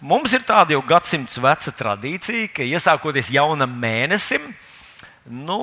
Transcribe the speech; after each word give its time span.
Mums 0.00 0.32
ir 0.32 0.40
tāda 0.48 0.72
jau 0.72 0.80
gadsimts 0.80 1.36
veca 1.36 1.72
tradīcija, 1.76 2.48
ka 2.56 2.64
iesākoties 2.64 3.28
jaunam 3.34 3.74
mēnesim, 3.82 4.46
nu, 5.28 5.58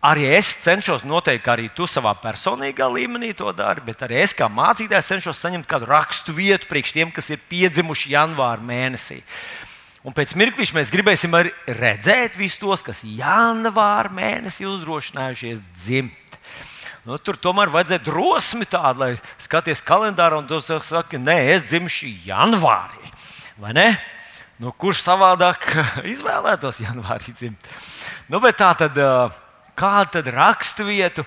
arī 0.00 0.30
es 0.38 0.54
cenšos 0.64 1.04
noteikt, 1.04 1.44
ka 1.44 1.52
arī 1.58 1.66
tu 1.76 1.84
savā 1.84 2.14
personīgā 2.22 2.88
līmenī 2.88 3.34
to 3.36 3.52
dari, 3.52 3.84
bet 3.84 4.06
arī 4.06 4.22
es 4.22 4.32
kā 4.36 4.48
mācītājs 4.48 5.12
cenšos 5.12 5.42
saņemt 5.44 5.68
kādu 5.68 5.90
rakstu 5.90 6.32
vietu 6.32 6.70
priekš 6.70 6.94
tiem, 6.96 7.12
kas 7.12 7.28
ir 7.34 7.42
piedzimuši 7.52 8.14
janvāra 8.14 8.64
mēnesī. 8.64 9.20
Un 10.08 10.16
pēc 10.16 10.32
mirklīša 10.40 10.78
mēs 10.78 10.94
gribēsim 10.94 11.36
arī 11.36 11.52
redzēt 11.68 12.40
visus 12.40 12.56
tos, 12.62 12.80
kas 12.80 13.04
janvāra 13.04 14.08
mēnesī 14.08 14.64
uzdrošinājušies 14.70 15.60
dzimt. 15.76 16.40
Nu, 17.04 17.20
tur 17.20 17.36
tomēr 17.36 17.68
vajadzēja 17.72 18.06
drosmi 18.08 18.64
tādu, 18.68 19.04
lai 19.04 19.12
skaties 19.40 19.84
kalendārā 19.84 20.40
un 20.40 20.48
tu 20.48 20.56
saki, 20.64 21.20
nē, 21.20 21.36
es 21.58 21.68
dzimšu 21.68 22.08
janvārī. 22.24 23.09
Vai 23.60 23.74
ne? 23.76 23.90
Nu, 24.56 24.70
kurš 24.72 25.02
savādāk 25.04 25.66
izvēlētos 26.14 26.78
janvārī 26.80 27.34
dzimt? 27.36 27.66
Nu, 28.32 28.40
tā 28.56 28.70
tad, 28.72 28.96
kāda 29.76 30.04
tad 30.14 30.28
raksturvietu 30.32 31.26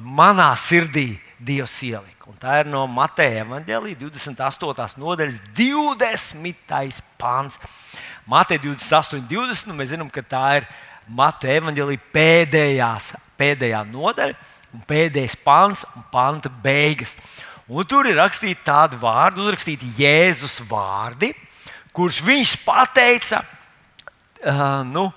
manā 0.00 0.48
sirdī 0.56 1.18
Dievs 1.36 1.74
ielika? 1.84 2.30
Un 2.30 2.38
tā 2.40 2.62
ir 2.62 2.70
no 2.72 2.86
Mateja 2.88 3.42
Evangelija 3.42 3.98
28. 4.00 4.96
nodaļas 5.02 5.42
20. 5.58 7.02
pāns. 7.20 7.60
Mateja 8.24 8.62
28, 8.64 9.26
20. 9.28 9.76
Mēs 9.76 9.92
zinām, 9.92 10.08
ka 10.08 10.24
tā 10.24 10.44
ir 10.62 10.68
Mateja 11.04 11.58
Evangelija 11.60 12.00
pēdējās, 12.14 13.10
pēdējā 13.36 13.82
nodaļa, 13.90 14.38
un 14.72 14.86
pēdējais 14.88 15.36
pāns 15.44 15.84
un 15.92 16.08
panta 16.14 16.48
beigas. 16.64 17.12
Un 17.68 17.84
tur 17.84 18.08
ir 18.08 18.16
rakstīti 18.16 18.64
tādi 18.64 18.96
vārdi, 19.00 19.44
uzrakstīti 19.44 19.92
Jēzus 20.00 20.62
vārdi 20.64 21.34
kurš 21.98 22.20
viņš 22.22 22.52
pateica 22.62 23.42
uh, 23.42 24.84
nu, 24.86 25.08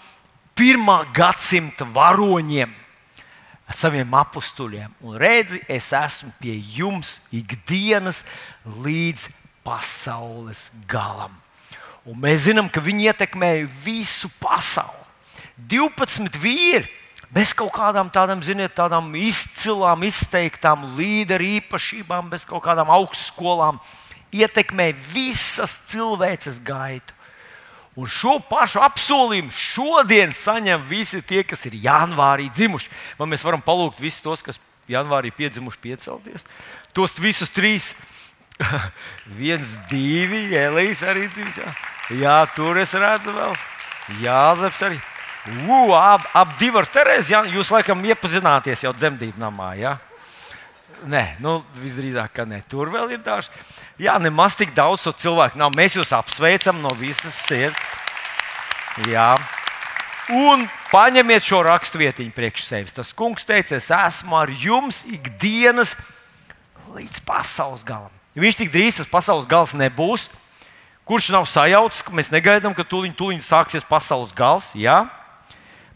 pirmā 0.58 1.02
gadsimta 1.14 1.86
varoņiem, 1.86 2.72
saviem 3.72 4.16
apstuļiem. 4.18 4.90
Un 5.06 5.20
redzi, 5.22 5.62
es 5.70 5.92
esmu 5.96 6.32
pie 6.42 6.58
jums 6.76 7.20
ikdienas 7.32 8.24
līdz 8.82 9.30
pasaules 9.66 10.70
galam. 10.90 11.38
Un 12.10 12.18
mēs 12.18 12.48
zinām, 12.48 12.66
ka 12.66 12.82
viņi 12.82 13.12
ietekmēja 13.12 13.70
visu 13.86 14.32
pasauli. 14.42 14.98
12 15.70 16.42
vīri 16.42 16.90
bez 17.32 17.54
kaut 17.56 17.70
kādām 17.76 18.10
tādām, 18.12 18.42
ziniet, 18.44 18.74
tādām 18.76 19.14
izcilām, 19.16 20.02
izteiktām 20.04 20.96
līderu 20.98 21.46
īpašībām, 21.62 22.32
bez 22.34 22.44
kaut 22.50 22.66
kādām 22.66 22.90
augstskolām. 22.92 23.78
Uh, 23.78 24.01
ietekmē 24.36 24.92
visas 25.14 25.80
cilvēces 25.92 26.62
gaitu. 26.64 27.16
Un 28.00 28.08
šo 28.08 28.38
pašu 28.48 28.80
apsolījumu 28.86 29.52
šodien 29.52 30.32
saņem 30.32 30.84
visi 30.88 31.20
tie, 31.28 31.44
kas 31.44 31.66
ir 31.68 31.76
janvārī 31.84 32.48
dzimuši. 32.56 32.88
Vai 33.20 33.28
mēs 33.28 33.44
varam 33.44 33.64
palūgt 33.64 34.00
visus 34.00 34.24
tos, 34.24 34.44
kas 34.46 34.62
janvārī 34.92 35.34
piedzimuši, 35.36 35.82
piecelties? 35.84 36.48
Tos 36.96 37.18
visus 37.20 37.52
trīs. 37.52 37.92
Viens, 39.40 39.76
divi, 39.90 40.46
Elīze 40.56 41.10
arī 41.12 41.28
dzimis. 41.28 41.60
Jā. 41.60 41.74
jā, 42.16 42.38
tur 42.56 42.80
es 42.80 42.94
redzu 42.96 43.36
vēl. 43.36 43.58
Jāzeps 44.24 44.86
arī. 44.88 45.02
Ugh, 45.66 45.92
ap, 45.98 46.30
ap 46.38 46.56
divi 46.62 46.80
ar 46.80 46.88
Terēzi. 46.88 47.36
Jūs 47.52 47.74
laikam 47.74 48.04
iepazināties 48.08 48.86
jau 48.86 48.94
dzemdību 48.96 49.42
namā. 49.42 49.74
Jā? 49.82 49.98
Nē, 51.10 51.24
nu, 51.42 51.60
visdrīzāk, 51.82 52.34
ka 52.36 52.46
ne. 52.46 52.60
Tur 52.70 52.92
vēl 52.94 53.16
ir 53.16 53.22
daži. 53.26 53.50
Jā, 54.02 54.20
nemaz 54.22 54.54
tik 54.58 54.76
daudz 54.78 55.02
to 55.06 55.14
cilvēku 55.18 55.58
nav. 55.58 55.74
Mēs 55.78 55.98
jūs 55.98 56.14
apsveicam 56.14 56.78
no 56.84 56.94
visas 56.98 57.38
sirds. 57.48 57.90
Jā. 59.10 59.34
Un 60.32 60.68
paņemiet 60.92 61.44
šo 61.48 61.64
raksturvietiņu 61.66 62.34
priekš 62.36 62.68
sevis. 62.68 62.94
Tas 62.94 63.10
kungs 63.18 63.48
teica, 63.48 63.80
es 63.80 63.90
esmu 63.90 64.38
ar 64.38 64.52
jums 64.54 65.02
ikdienas 65.10 65.96
līdz 66.94 67.24
pasaules 67.26 67.82
galam. 67.88 68.12
Viņš 68.38 68.62
tik 68.62 68.72
drīz 68.72 69.02
tas 69.02 69.10
pasaules 69.10 69.50
gals 69.50 69.74
nebūs, 69.76 70.30
kurš 71.10 71.32
nav 71.34 71.50
sajaucis, 71.50 72.06
ka 72.06 72.14
mēs 72.16 72.30
negaidām, 72.32 72.76
ka 72.78 72.86
tūlīt, 72.88 73.18
tūlīt 73.18 73.44
sāksies 73.44 73.88
pasaules 73.88 74.32
gals. 74.38 74.70
Jā? 74.78 75.02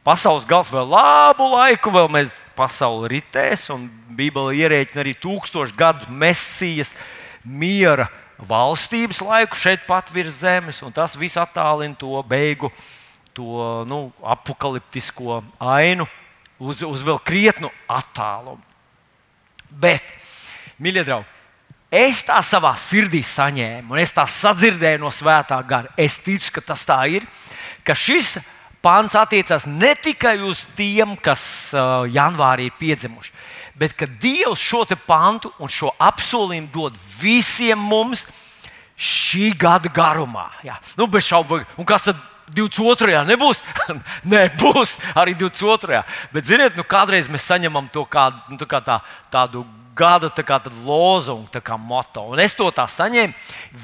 Pasaules 0.06 0.44
gals 0.46 0.68
vēl 0.70 0.86
labu 0.86 1.48
laiku, 1.50 1.90
vēl 1.90 2.06
mēs 2.14 2.44
pasauli 2.54 3.16
ritēs, 3.16 3.64
un 3.74 3.88
Bībele 4.14 4.54
ierēķina 4.54 5.02
arī 5.02 5.16
tūkstošu 5.18 5.74
gadu 5.80 6.14
mesijas 6.14 6.92
miera 7.42 8.06
valstības 8.38 9.24
laiku 9.26 9.58
šeit 9.58 9.88
pat 9.90 10.14
virs 10.14 10.44
zemes, 10.44 10.84
un 10.86 10.94
tas 10.94 11.18
viss 11.18 11.42
attālina 11.42 11.98
to 11.98 12.22
beigu, 12.30 12.70
to 13.34 13.66
nu, 13.90 14.12
apakaliptisko 14.22 15.42
ainu 15.58 16.06
uz, 16.62 16.86
uz 16.86 17.02
vēl 17.02 17.18
krietnu 17.26 17.74
attālumu. 17.90 18.62
Bet, 19.74 20.06
mīļie 20.78 21.02
draugi, 21.08 21.32
es 21.90 22.22
tā 22.30 22.38
savā 22.46 22.76
sirdī 22.78 23.26
saņēmu, 23.26 23.90
un 23.90 24.06
es 24.06 24.14
tā 24.14 24.30
sadzirdēju 24.30 25.02
no 25.02 25.10
svētā 25.10 25.58
gara. 25.66 25.90
Es 25.98 26.22
ticu, 26.22 26.54
ka 26.54 26.70
tas 26.74 26.86
tā 26.86 27.02
ir, 27.10 27.26
ka 27.82 27.98
šis 27.98 28.38
pāns 28.86 29.18
attiecas 29.18 29.66
ne 29.66 29.96
tikai 29.98 30.38
uz 30.46 30.66
tiem, 30.78 31.16
kas 31.18 31.74
uh, 31.74 32.06
janvārī 32.06 32.70
ir 32.70 32.78
piedzimuši, 32.80 33.34
bet 33.80 33.96
ka 33.98 34.06
Dievs 34.06 34.62
šo 34.62 34.86
pantu 35.08 35.52
un 35.60 35.72
šo 35.72 35.90
apsolījumu 35.98 36.70
dod 36.74 37.00
visiem 37.20 37.80
mums 37.80 38.28
šī 38.96 39.52
gada 39.58 39.90
garumā. 39.90 40.52
Jā. 40.64 40.78
Nu, 40.96 41.08
bez 41.08 41.26
šaubu, 41.28 41.64
un 41.78 41.88
kas 41.88 42.08
tad 42.08 42.22
22. 42.54 43.26
nebūs? 43.26 43.64
Nē, 44.32 44.48
būs 44.60 44.98
arī 45.18 45.34
22. 45.36 46.04
Bet, 46.34 46.46
ziniet, 46.46 46.78
nu, 46.78 46.86
kādreiz 46.88 47.30
mēs 47.32 47.48
saņemam 47.50 47.90
to 47.92 48.06
kādu, 48.06 48.38
nu, 48.54 48.60
tā 48.62 48.70
kā 48.70 48.82
tā, 48.86 49.00
tādu 49.34 49.66
gada 49.96 50.30
kā 50.30 50.60
lozungu, 50.84 51.48
kā 51.64 51.78
moto. 51.80 52.28
Un 52.34 52.40
es 52.44 52.54
to 52.54 52.68
tā 52.72 52.86
saņēmu. 52.90 53.34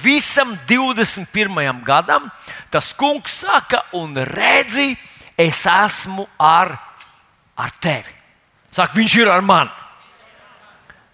Visam 0.03 0.57
21. 0.67 1.83
gadam 1.83 2.29
tas 2.69 2.91
kungs 2.93 3.41
saka, 3.45 3.85
un 3.93 4.15
redzi, 4.15 4.97
es 5.37 5.65
esmu 5.65 6.27
ar, 6.37 6.75
ar 7.55 7.71
tevi. 7.79 8.11
Saka, 8.71 8.95
viņš 8.95 9.15
ir 9.21 9.31
ar 9.31 9.41
mani. 9.43 9.71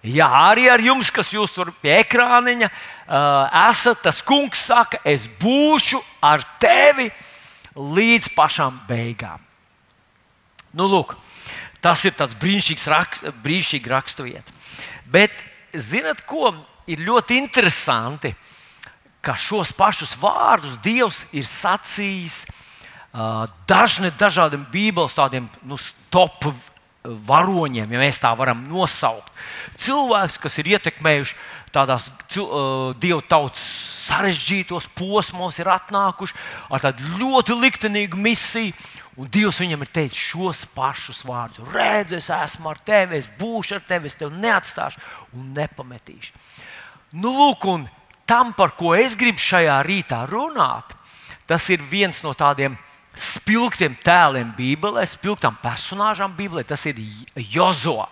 Jā, 0.07 0.27
arī 0.29 0.67
ar 0.71 0.79
jums, 0.79 1.09
kas 1.11 1.31
jūs 1.33 1.51
tur 1.51 1.71
pie 1.81 1.97
ekrāniņa 2.03 2.67
uh, 2.69 3.65
esat, 3.67 4.03
tas 4.05 4.21
kungs 4.23 4.61
saka, 4.69 5.01
es 5.03 5.25
būšu 5.41 5.99
ar 6.23 6.45
tevi 6.61 7.09
līdz 7.75 8.29
pašām 8.37 8.77
beigām. 8.87 9.41
Nu, 10.77 10.85
lūk, 10.87 11.15
tas 11.81 12.05
ir 12.05 12.13
tāds 12.15 12.37
brīnišķīgs 12.39 12.87
rakst, 12.93 13.27
brīnišķīgs 13.43 13.91
raksturvieta. 13.91 14.56
Bet, 15.11 15.33
zinat, 15.73 16.23
ko? 16.27 16.51
Ir 16.87 17.01
ļoti 17.03 17.35
interesanti, 17.39 18.31
ka 19.19 19.35
šos 19.35 19.73
pašus 19.75 20.15
vārdus 20.21 20.77
Dievs 20.83 21.25
ir 21.35 21.47
sacījis 21.47 22.45
uh, 22.47 23.43
dažne 23.67 24.13
dažādiem 24.15 24.63
Bībeles 24.71 25.17
tādiem 25.17 25.49
nu, 25.67 25.75
top 26.13 26.47
varoņiem, 27.27 27.91
ja 27.93 28.01
mēs 28.01 28.19
tā 28.21 28.33
varam 28.37 28.65
nosaukt. 28.69 29.31
Cilvēks, 29.81 30.39
kas 30.43 30.57
ir 30.61 30.71
ietekmējuši 30.75 31.37
tādās 31.75 32.09
uh, 32.39 32.93
dievu 32.99 33.21
tautas 33.29 33.65
sarežģītos 34.07 34.87
posmos, 34.97 35.59
ir 35.59 35.69
atnākuši 35.71 36.37
ar 36.71 36.83
tādu 36.83 37.17
ļoti 37.19 37.57
liktenīgu 37.59 38.19
misiju. 38.19 38.75
Un 39.17 39.29
Dievs 39.33 39.57
viņam 39.57 39.81
ir 39.81 39.89
teicis 39.89 40.27
šos 40.29 40.65
pašus 40.77 41.23
vārdus: 41.25 41.65
Redzi, 41.73 42.19
es 42.19 42.29
esmu 42.29 42.69
ar 42.69 42.81
tevi, 42.85 43.17
es 43.17 43.29
būšu 43.39 43.79
ar 43.79 43.85
tevi, 43.87 44.11
es 44.11 44.17
tevi 44.17 44.37
neatstāšu 44.43 45.01
un 45.33 45.55
nepametīšu. 45.57 46.35
Nu, 47.17 47.31
lūk, 47.33 47.65
un 47.71 47.87
tam, 48.29 48.51
par 48.53 48.75
ko 48.77 48.93
es 48.93 49.15
gribu 49.17 49.41
šajā 49.41 49.79
rītā 49.87 50.21
runāt, 50.29 50.93
tas 51.49 51.65
ir 51.73 51.81
viens 51.89 52.21
no 52.21 52.35
tādiem 52.37 52.77
spilgtiem 53.17 53.97
tēliem 54.05 54.53
Bībelē, 54.57 55.03
spilgtām 55.09 55.57
personāžām 55.61 56.35
Bībelē, 56.37 56.63
tas 56.67 56.85
ir 56.89 56.99
Jozo. 57.35 58.05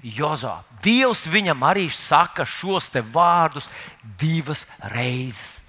Jozo. 0.00 0.54
Dievs 0.80 1.26
viņam 1.28 1.60
arī 1.68 1.88
saka 1.92 2.46
šos 2.48 2.90
vārdus 3.12 3.68
divas 4.18 4.66
reizes. 4.94 5.60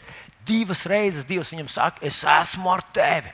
Divas 0.47 0.85
reizes 0.87 1.27
Dievs 1.27 1.51
viņam 1.51 1.67
saka, 1.67 1.99
es 2.01 2.23
esmu 2.23 2.71
ar 2.71 2.81
tevi. 2.95 3.31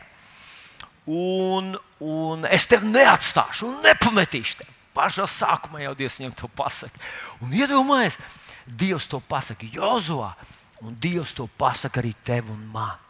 Un, 1.07 1.77
un 2.03 2.43
es 2.49 2.67
tevi 2.67 2.89
neatstāšu, 2.91 3.69
un 3.69 3.85
nepametīšu 3.85 4.59
tevi. 4.59 4.73
Pašā 4.97 5.27
sākumā 5.29 5.85
jau 5.85 5.93
Dievs 5.95 6.17
viņam 6.19 6.35
to 6.35 6.49
pasaka. 6.57 6.99
Un 7.45 7.53
iedomājieties, 7.53 8.17
Dievs 8.67 9.05
to 9.07 9.21
pasaka 9.21 9.69
Jozo, 9.71 10.25
un 10.81 10.97
Dievs 10.99 11.37
to 11.37 11.45
pasaka 11.47 12.01
arī 12.01 12.15
tev 12.25 12.49
un 12.51 12.65
man 12.73 13.06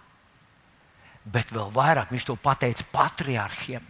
bet 1.32 1.52
vēl 1.54 1.70
vairāk 1.76 2.12
viņš 2.14 2.28
to 2.30 2.36
pateica 2.40 2.88
patriārhiem. 2.94 3.86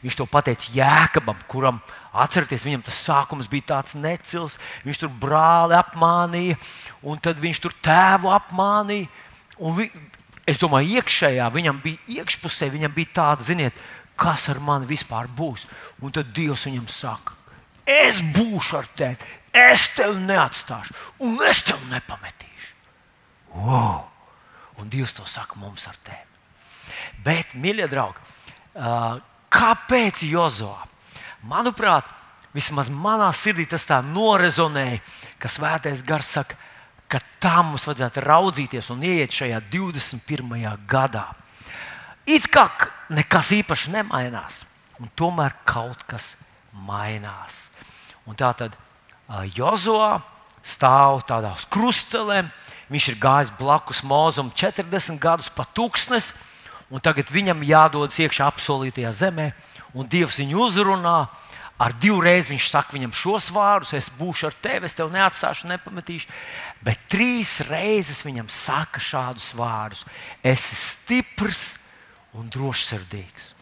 Viņš 0.00 0.16
to 0.16 0.24
pateica 0.30 0.72
Jēkabam, 0.72 1.38
kuram, 1.50 1.80
atcerieties, 2.16 2.64
viņam 2.64 2.84
tas 2.86 3.00
sākums 3.04 3.50
bija 3.50 3.74
tāds 3.74 3.96
necils. 3.98 4.56
Viņš 4.86 5.02
tur 5.02 5.12
brāli 5.22 5.76
apmānīja, 5.76 6.56
un 7.04 7.20
tad 7.22 7.40
viņš 7.42 7.60
tur 7.60 7.76
tēvu 7.84 8.32
apmānīja. 8.32 9.10
Vi, 9.76 9.90
es 10.48 10.60
domāju, 10.60 11.00
iekšējā 11.00 11.48
viņam 11.52 11.82
bija 11.84 12.20
iekšpusē, 12.20 12.70
viņam 12.72 12.94
bija 12.96 13.12
tāda, 13.20 13.44
ziniet, 13.44 13.82
kas 14.20 14.48
ar 14.52 14.60
mani 14.64 14.88
vispār 14.88 15.28
būs. 15.28 15.66
Un 16.00 16.16
tad 16.16 16.32
Dievs 16.36 16.64
viņam 16.68 16.88
saka, 16.90 17.36
es 17.84 18.22
būšu 18.34 18.80
ar 18.80 18.88
tevi, 18.96 19.30
es 19.52 19.90
tevi 19.96 20.16
neatstāšu, 20.24 20.96
un 21.26 21.36
es 21.48 21.62
tevi 21.68 21.92
nepametīšu. 21.92 22.74
Wow! 23.60 24.08
Un 24.80 24.88
Dievs 24.88 25.12
to 25.12 25.28
saka 25.28 25.60
mums 25.60 25.84
ar 25.90 25.96
tevi. 26.06 26.24
Bet, 27.24 27.54
mīļie 27.54 27.88
draugi, 27.90 28.20
kāpēc 29.52 30.24
Jozo? 30.28 30.72
Manuprāt, 31.48 32.08
vismaz 32.56 32.90
manā 32.92 33.30
sirdī 33.36 33.66
tas 33.68 33.86
tā 33.88 34.00
norezonēja, 34.04 35.00
ka 35.40 35.48
svētais 35.48 36.04
gars 36.06 36.32
saka, 36.36 36.56
ka 37.10 37.20
tā 37.42 37.60
mums 37.66 37.86
vajadzētu 37.88 38.22
raudzīties 38.22 38.90
un 38.94 39.02
ieiet 39.06 39.34
šajā 39.34 39.60
21. 39.72 40.66
gadā. 40.88 41.26
It 42.28 42.46
kā 42.52 42.68
nekas 43.10 43.50
īpaši 43.56 43.94
nemainās, 43.96 44.62
un 45.00 45.10
tomēr 45.18 45.56
kaut 45.66 46.04
kas 46.06 46.34
mainās. 46.86 47.68
Un 48.28 48.36
tā 48.38 48.52
tad 48.54 48.76
Jozo 49.56 50.20
stāv 50.62 51.24
tādā 51.26 51.54
uz 51.56 51.64
krustcelēm, 51.72 52.50
viņš 52.92 53.08
ir 53.10 53.18
gājis 53.22 53.52
blakus 53.58 54.04
mūzum 54.06 54.52
40 54.54 55.18
gadus 55.22 55.50
pa 55.50 55.64
tūkstnes, 55.64 56.30
un 56.90 57.02
tagad 57.02 57.30
viņam 57.30 57.62
jādodas 57.66 58.18
iekšā 58.18 58.48
apsolītajā 58.50 59.12
zemē, 59.14 59.52
un 59.94 60.08
Dievs 60.10 60.40
viņu 60.42 60.66
uzrunā 60.66 61.18
Ar 61.80 61.94
divreiz 61.96 62.50
viņš 62.50 62.66
saka 62.68 62.92
viņam 62.92 63.12
šos 63.16 63.46
vārdus: 63.56 63.94
Es 63.96 64.10
būšu 64.12 64.50
ar 64.50 64.56
tevi, 64.60 64.84
es 64.84 64.96
tevi 64.96 65.14
neatstāšu, 65.14 65.70
nepametīšu. 65.70 66.28
Bet 66.84 67.06
trīs 67.08 67.54
reizes 67.70 68.20
viņam 68.26 68.50
saka 68.52 69.00
šādus 69.00 69.54
vārdus: 69.56 70.04
Esi 70.44 70.76
stiprs 70.76 71.78
un 72.36 72.52
drošsirdīgs. 72.52 73.54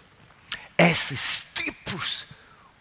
Esi 0.83 1.15
stiprs 1.15 2.25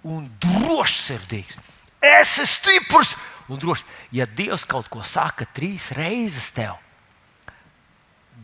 un 0.09 0.25
drošsirdīgs. 0.41 1.61
Esi 2.01 2.49
stiprs 2.49 3.13
un 3.45 3.61
drošs. 3.61 3.85
Ja 4.17 4.25
Dievs 4.25 4.65
kaut 4.65 4.89
ko 4.89 5.05
saka 5.05 5.45
trīs 5.53 5.91
reizes 5.93 6.49
tev, 6.55 6.79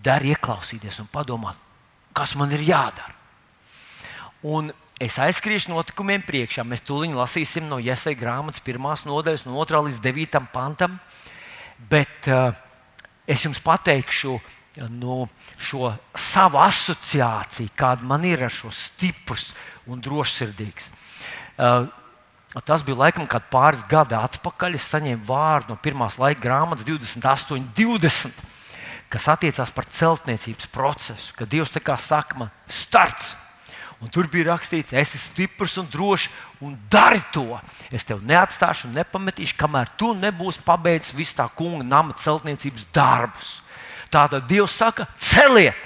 dari 0.05 0.35
ieklausīties 0.35 1.01
un 1.01 1.09
padomāt, 1.09 1.57
kas 2.15 2.35
man 2.39 2.53
ir 2.55 2.63
jādara. 2.69 3.13
Un 4.43 4.71
Es 5.01 5.17
aizskriešu 5.19 5.71
notikumiem 5.73 6.21
priekšā. 6.23 6.63
Mēs 6.63 6.83
tūlīt 6.85 7.15
lasīsim 7.17 7.65
no 7.67 7.79
Iesai 7.81 8.13
grāmatas 8.15 8.61
pirmās 8.63 9.01
nodaļas, 9.03 9.47
no 9.49 9.57
2 9.65 9.81
līdz 9.87 9.97
9 10.05 10.45
pantam. 10.53 10.99
Bet 11.89 12.29
uh, 12.31 12.53
es 13.27 13.43
jums 13.43 13.59
pateikšu 13.59 14.37
nu, 14.93 15.25
šo 15.57 15.91
savu 16.15 16.61
asociāciju, 16.61 17.73
kāda 17.75 18.05
man 18.07 18.23
ir 18.29 18.45
ar 18.45 18.53
šo 18.53 18.71
stiprs 18.71 19.49
un 19.89 19.99
drošsirdīgs. 20.05 20.87
Uh, 21.57 21.89
Tas 22.61 22.83
bija 22.85 22.99
laikam 22.99 23.25
pāris 23.49 23.81
gadi 23.89 24.13
atpakaļ. 24.13 24.75
Es 24.77 24.85
saņēmu 24.93 25.25
vārdu 25.25 25.73
no 25.73 25.77
pirmās 25.81 26.19
laika 26.21 26.43
grāmatas 26.43 26.85
28, 26.85 27.71
20, 27.73 28.43
kas 29.13 29.29
attiecās 29.29 29.69
par 29.73 29.85
celtniecības 29.93 30.67
procesu. 30.73 31.35
Kad 31.37 31.51
Dievs 31.51 31.73
tā 31.73 31.83
kā 31.85 31.97
saka, 32.01 32.37
man 32.39 32.53
starts, 32.65 33.35
Un 34.03 34.11
tur 34.11 34.27
bija 34.27 34.49
rakstīts, 34.49 34.91
esi 34.99 35.15
stiprs 35.15 35.77
un 35.79 35.85
drošs 35.87 36.25
un 36.63 36.73
dari 36.91 37.21
to. 37.31 37.55
Es 37.87 38.03
tevi 38.03 38.25
neatstāšu 38.27 38.89
un 38.89 38.97
nepametīšu, 38.97 39.55
kamēr 39.55 39.93
tu 39.95 40.11
nebūsi 40.17 40.59
pabeidzis 40.65 41.15
visu 41.15 41.37
tā 41.37 41.45
kunga 41.55 41.85
nama 41.87 42.15
celtniecības 42.19 42.89
darbus. 42.91 43.53
Tātad 44.11 44.43
Dievs 44.49 44.75
saka, 44.75 45.07
celiet! 45.15 45.79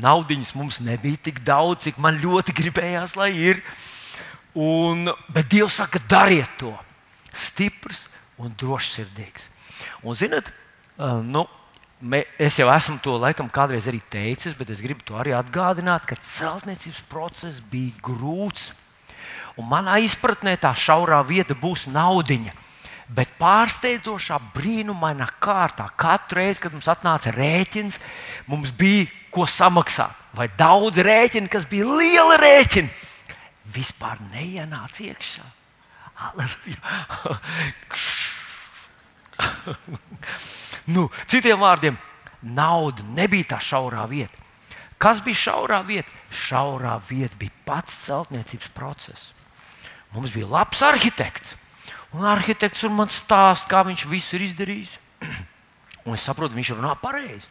Naudiņas 0.00 0.52
mums 0.56 0.78
nebija 0.84 1.18
tik 1.30 1.40
daudz, 1.44 1.86
cik 1.86 1.96
man 2.00 2.20
ļoti 2.20 2.52
gribējās, 2.56 3.16
lai 3.16 3.32
ir. 3.32 3.64
Un, 4.52 5.08
bet 5.32 5.48
Dievs 5.48 5.80
saka, 5.80 6.02
dariet 6.12 6.52
to! 6.60 6.74
Stiprs 7.32 8.04
un 8.36 8.52
drošsirdīgs. 8.52 9.48
Un, 10.04 10.12
zinot, 10.18 10.52
nu, 11.24 11.46
Es 12.40 12.56
jau 12.56 12.70
esmu 12.72 12.96
to 13.04 13.12
laikam 13.20 13.50
kādreiz 13.52 13.84
arī 13.90 14.00
teicis, 14.08 14.54
bet 14.56 14.70
es 14.72 14.80
gribu 14.80 15.04
to 15.04 15.18
arī 15.20 15.34
atgādināt, 15.36 16.06
ka 16.08 16.16
celtniecības 16.16 17.02
process 17.12 17.60
bija 17.60 17.92
grūts. 18.00 18.70
Un 19.60 19.68
manā 19.68 19.98
izpratnē 20.00 20.56
tā 20.56 20.72
šaurā 20.72 21.20
vieta 21.28 21.52
būs 21.52 21.84
naudiņa. 21.92 22.56
Bet 23.10 23.34
pārsteidzošā, 23.40 24.38
brīnumainā 24.54 25.26
kārtā, 25.42 25.90
katru 25.98 26.38
reizi, 26.38 26.62
kad 26.62 26.72
mums 26.72 26.88
atnāca 26.88 27.34
rēķins, 27.34 27.98
mums 28.48 28.72
bija 28.72 29.10
ko 29.34 29.44
samaksāt. 29.50 30.14
Vai 30.32 30.46
daudz 30.56 31.02
rēķinu, 31.04 31.50
kas 31.52 31.66
bija 31.68 31.84
liela 31.90 32.38
rēķina, 32.40 32.88
vispār 33.74 34.22
neienāca 34.30 35.04
iekšā. 35.10 35.44
Aleluja! 36.30 36.80
Nu, 40.88 41.08
citiem 41.28 41.60
vārdiem, 41.60 41.98
nauda 42.40 43.04
nebija 43.16 43.54
tā 43.54 43.60
šaurā 43.62 44.06
vieta. 44.08 44.36
Kas 45.00 45.22
bija 45.24 45.38
šaurā 45.48 45.80
vieta? 45.86 46.12
Šaurā 46.32 46.98
vieta 47.08 47.36
bija 47.40 47.52
pats 47.64 47.94
celtniecības 48.06 48.72
process. 48.76 49.30
Mums 50.12 50.32
bija 50.34 50.48
labs 50.50 50.82
arhitekts. 50.84 51.56
Un 52.12 52.26
arhitekts 52.26 52.82
man 52.90 53.08
stāsta, 53.08 53.68
kā 53.70 53.84
viņš 53.86 54.04
visu 54.10 54.36
ir 54.36 54.48
izdarījis. 54.48 54.98
Un 56.06 56.16
es 56.16 56.26
saprotu, 56.26 56.56
viņš 56.58 56.74
runā 56.74 56.96
pareizi. 57.00 57.48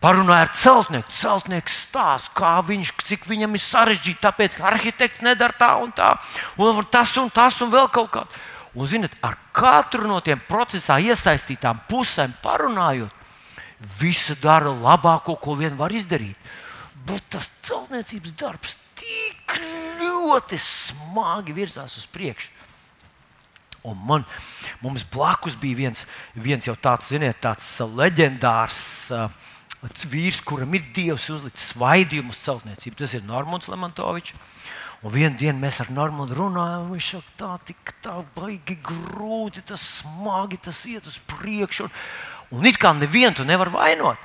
Parunāja 0.00 0.46
ar 0.46 0.52
celtnieku. 0.54 1.12
Celtnieks 1.12 1.76
stāsta, 1.88 2.32
kā 2.36 2.54
viņš, 2.64 2.92
cik 3.08 3.24
viņam 3.28 3.56
ir 3.56 3.64
sarežģīti, 3.64 4.22
tāpēc, 4.22 4.58
ka 4.60 4.68
arhitekts 4.70 5.24
nedara 5.24 5.56
tā 5.56 5.70
un 5.82 5.92
tā, 5.96 6.12
un 6.60 6.84
tas 6.92 7.16
un 7.20 7.32
tas 7.32 7.58
un 7.64 7.72
vēl 7.72 7.88
kaut 7.92 8.12
kā. 8.12 8.24
Un, 8.76 8.84
zinot, 8.84 9.12
ar 9.24 9.38
katru 9.56 10.04
no 10.04 10.18
tiem 10.20 10.40
procesā 10.48 10.98
iesaistītām 11.00 11.80
pusēm 11.88 12.34
parunājot, 12.44 13.24
visi 14.00 14.36
dara 14.40 14.72
labāko, 14.72 15.38
ko 15.40 15.56
vien 15.56 15.76
var 15.78 15.94
izdarīt. 15.96 16.36
Bet 17.06 17.24
tas 17.32 17.48
celtniecības 17.64 18.34
darbs 18.36 18.76
tik 18.98 19.56
ļoti 20.00 20.58
smagi 20.60 21.56
virzās 21.56 21.96
uz 21.96 22.06
priekšu. 22.12 22.52
Un 23.86 23.98
man, 24.02 24.24
mums 24.82 25.04
blakus 25.06 25.54
bija 25.60 25.78
viens, 25.78 26.02
viens 26.34 26.66
jau 26.66 26.74
tāds, 26.74 27.12
ziniet, 27.12 27.38
tāds 27.38 27.68
leģendārs 27.86 28.80
uh, 29.14 29.28
vīrs, 30.10 30.40
kuram 30.42 30.74
ir 30.74 30.88
dievs 30.96 31.28
uzlicis 31.30 31.70
svaidījumu 31.70 32.34
uz 32.34 32.40
celtniecību. 32.42 32.98
Tas 32.98 33.14
ir 33.14 33.22
Normons 33.28 33.68
Lemantovičs. 33.70 34.34
Un 35.06 35.12
vienā 35.14 35.38
dienā 35.38 35.60
mēs 35.62 35.76
ar 35.84 35.90
Normānu 35.94 36.34
runājam, 36.34 36.88
viņš 36.90 37.08
saka, 37.12 37.34
tā 37.38 37.50
tik 37.68 37.92
tā 38.02 38.16
baigi 38.34 38.74
grūti, 38.82 39.62
tas 39.68 39.82
smagi, 40.00 40.58
tas 40.64 40.80
iet 40.90 41.06
uz 41.06 41.20
priekšu. 41.30 41.86
Un, 41.86 41.92
un 42.58 42.66
it 42.66 42.80
kā 42.82 42.90
nevienu 42.90 43.36
tu 43.38 43.44
nevar 43.46 43.70
vainot. 43.70 44.18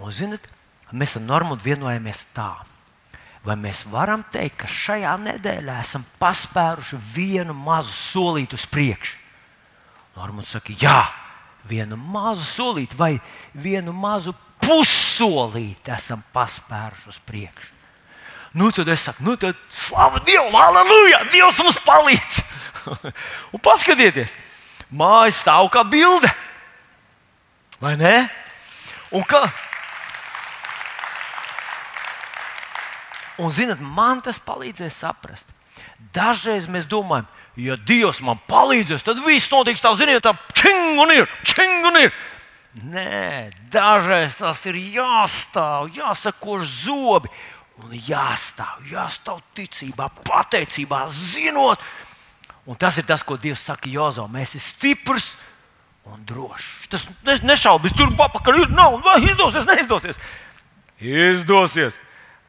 Un, 0.00 0.08
zinat, 0.08 0.46
mēs 0.88 1.18
ar 1.20 1.26
Normānu 1.26 1.60
vienojamies 1.66 2.22
tā. 2.32 2.54
Vai 3.44 3.58
mēs 3.60 3.82
varam 3.92 4.22
teikt, 4.32 4.62
ka 4.62 4.70
šajā 4.72 5.12
nedēļā 5.20 5.76
esam 5.82 6.06
paspēruši 6.20 7.00
vienu 7.12 7.56
mazu 7.56 7.92
solīti 7.92 8.56
uz 8.56 8.64
priekšu? 8.72 9.18
Normāns 10.16 10.54
saka, 10.56 10.72
jā, 10.80 11.02
vienu 11.68 12.00
mazu 12.00 12.44
solīti 12.48 12.96
vai 12.96 13.18
vienu 13.52 13.92
mazu 13.92 14.32
pussolīti 14.64 15.92
esam 15.92 16.24
paspēruši 16.32 17.12
uz 17.12 17.20
priekšu. 17.28 17.79
Nu, 18.52 18.70
tad 18.74 18.88
es 18.88 19.00
saku, 19.06 19.22
nu, 19.22 19.36
tad 19.38 19.58
slavu 19.70 20.18
Dievam, 20.26 20.56
aleluja! 20.58 21.22
Dievs 21.30 21.60
mums 21.62 21.78
palīdz! 21.86 22.40
un 23.54 23.62
paskatieties, 23.62 24.34
māja 24.90 25.34
stāv 25.38 25.70
kā 25.70 25.84
bilde. 25.86 26.30
Vai 27.80 27.94
ne? 28.00 28.14
Un 29.14 29.22
kā? 29.26 29.44
Un, 33.40 33.52
zinot, 33.54 33.78
man 33.80 34.18
tas 34.24 34.42
palīdzēs 34.42 34.98
saprast. 35.04 35.54
Dažreiz 36.12 36.66
mēs 36.68 36.90
domājam, 36.90 37.30
ja 37.56 37.78
Dievs 37.78 38.18
man 38.24 38.42
palīdzēs, 38.50 39.06
tad 39.06 39.22
viss 39.24 39.48
notiks 39.52 39.80
tā, 39.84 39.94
ziniet, 39.96 40.26
tā 40.26 40.34
čing 40.58 40.98
un 41.00 41.14
ir, 41.14 41.30
čing 41.46 41.86
un 41.86 42.02
ir. 42.02 42.12
Nē, 42.90 43.50
dažreiz 43.70 44.36
tas 44.42 44.60
ir 44.70 44.76
jāstāv, 44.98 45.88
jāsakož 45.94 46.66
zobi 46.84 47.30
Un 47.80 47.96
jāstāv, 47.96 48.82
jāstāv 48.90 49.40
ticībā, 49.56 50.10
pateicībā, 50.26 51.04
zinot. 51.14 51.80
Un 52.68 52.76
tas 52.78 52.98
ir 53.00 53.06
tas, 53.08 53.24
ko 53.24 53.38
Dievs 53.40 53.62
saka 53.64 53.88
Jozo. 53.88 54.26
Mēs 54.28 54.54
esam 54.58 54.66
stiprs 54.66 55.30
un 56.10 56.20
drošs. 56.28 56.90
Tas 56.92 57.06
es 57.34 57.42
nešaubos, 57.46 57.94
tur 57.96 58.12
papakaļ 58.18 58.64
ir 58.64 58.74
nav, 58.74 58.98
vai 59.04 59.18
izdosies, 59.24 59.66
neizdosies. 59.68 60.20
Izdosies. 61.00 62.00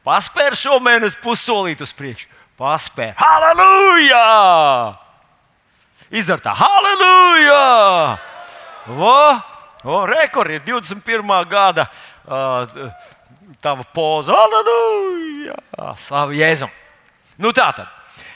Paspēr 0.04 0.56
šo 0.58 0.80
mēnesi 0.82 1.20
pussolīt 1.22 1.82
uz 1.84 1.94
priekšu. 1.96 2.28
Paspēr. 2.58 3.14
Halleluja! 3.18 4.22
Izdara 6.12 6.44
tā, 6.44 6.52
halleluja! 6.58 7.62
O, 8.92 9.14
o 9.88 10.02
rekord 10.10 10.52
ir 10.52 10.64
21. 10.66 11.32
gada 11.48 11.86
uh, 12.26 12.90
tava 13.62 13.86
poza. 13.94 14.34
Aleluja! 14.34 15.56
Slavu 15.98 16.36
Jēzum! 16.36 16.70
Nu, 17.40 17.54
tā 17.56 17.70
tad 17.76 17.88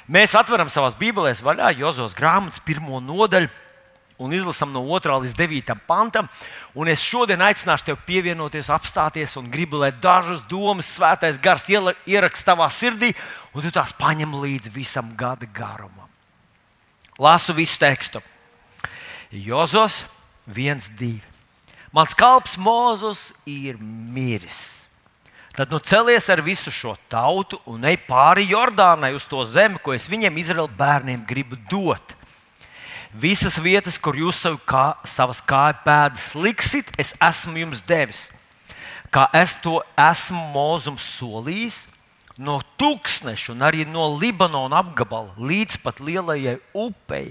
mēs 0.07 0.37
atveram 0.39 0.71
savās 0.71 0.97
Bībelēs 0.99 1.43
vaļā 1.45 1.73
Jozos 1.81 2.15
grāmatas 2.17 2.63
pirmo 2.65 3.01
nodaļu 3.03 3.51
un 4.23 4.33
izlasām 4.33 4.73
no 4.73 4.81
2 4.87 5.19
līdz 5.25 5.35
9 5.37 5.75
pantam. 5.89 6.29
Un 6.75 6.89
es 6.89 7.03
šodien 7.05 7.43
aicināšu 7.45 7.91
tevi 7.91 8.01
pievienoties, 8.09 8.71
apstāties 8.73 9.37
un 9.41 9.51
gribu, 9.53 9.81
lai 9.83 9.93
dažas 9.93 10.43
domas 10.49 10.89
svētais 10.97 11.41
gars 11.43 11.69
ieraksta 11.69 12.53
tavā 12.53 12.69
sirdī, 12.73 13.13
un 13.53 13.65
tu 13.65 13.73
tās 13.75 13.93
paņem 13.97 14.39
līdzi 14.41 14.73
visam 14.73 15.13
gada 15.17 15.49
garumam. 15.53 16.09
Lasu 17.19 17.55
visu 17.57 17.79
tekstu. 17.81 18.21
Jozos 19.33 20.05
1, 20.47 20.93
2. 20.99 21.21
Mans 21.93 22.13
kalps 22.15 22.57
Mozus 22.61 23.33
ir 23.49 23.79
miris. 23.81 24.86
Tad 25.57 25.71
nu 25.73 25.79
celies 25.81 26.29
ar 26.29 26.43
visu 26.45 26.69
šo 26.69 26.93
tautu 27.09 27.57
un 27.65 27.85
ej 27.89 27.97
pāri 28.05 28.45
Jordānai 28.51 29.15
uz 29.17 29.25
to 29.25 29.41
zemi, 29.49 29.81
ko 29.81 29.95
es 29.97 30.05
viņiem, 30.13 30.37
Izraēla 30.37 30.69
bērniem, 30.69 31.23
gribu 31.25 31.57
dot. 31.71 32.13
Visas 33.17 33.57
vietas, 33.57 33.97
kur 33.97 34.19
jūs 34.21 34.43
savu 34.45 34.61
kā, 34.69 34.99
savas 35.09 35.41
kāju 35.41 35.81
pēdas 35.87 36.35
liksit, 36.37 36.93
es 37.01 37.15
esmu 37.25 37.63
jums 37.63 37.81
devis. 37.89 38.27
Kā 39.09 39.25
es 39.33 39.55
to 39.65 39.79
esmu 39.97 40.43
mūzums 40.53 41.07
solījis, 41.17 41.87
no 42.37 42.59
tūkstneša 42.77 43.55
un 43.55 43.65
arī 43.65 43.87
no 43.89 44.11
Libanona 44.13 44.83
apgabala 44.85 45.33
līdz 45.41 45.81
pat 45.81 46.05
lielajai 46.05 46.59
upei, 46.77 47.31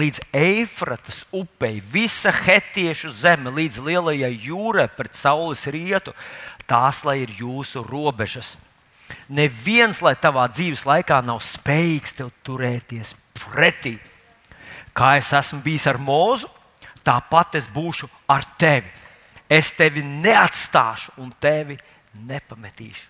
līdz 0.00 0.22
Eifratas 0.32 1.24
upei, 1.34 1.82
visa 1.82 2.32
hetiešu 2.32 3.12
zeme, 3.20 3.52
līdz 3.52 3.80
lielajai 3.84 4.32
jūrai 4.46 4.86
pret 4.96 5.18
saules 5.18 5.66
rietu, 5.68 6.14
tās 6.70 7.02
lai 7.04 7.20
ir 7.24 7.34
jūsu 7.40 7.82
robežas. 7.86 8.54
Neviens, 9.26 9.98
lai 10.02 10.14
tavā 10.14 10.46
dzīves 10.50 10.86
laikā 10.86 11.18
nav 11.26 11.42
spējīgs 11.42 12.14
tev 12.20 12.30
turēties 12.46 13.12
pretī. 13.34 13.96
Kā 14.94 15.16
es 15.18 15.30
esmu 15.34 15.60
bijis 15.64 15.88
ar 15.90 15.98
mūzu, 16.02 16.48
tāpat 17.06 17.58
es 17.58 17.66
būšu 17.70 18.08
ar 18.30 18.46
tevi. 18.58 18.90
Es 19.50 19.72
tevi 19.74 20.02
neatstāšu 20.06 21.16
un 21.18 21.32
tevi 21.42 21.78
nepametīšu. 22.14 23.08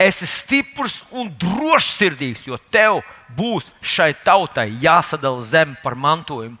Es 0.00 0.22
esmu 0.24 0.30
stiprs 0.32 0.94
un 1.12 1.28
drošsirdīgs, 1.38 2.46
jo 2.48 2.56
tev 2.72 3.02
būs 3.36 3.68
šai 3.82 4.14
tautai 4.24 4.70
jāsadala 4.82 5.42
zeme 5.44 5.76
par 5.82 5.94
mantojumu, 5.94 6.56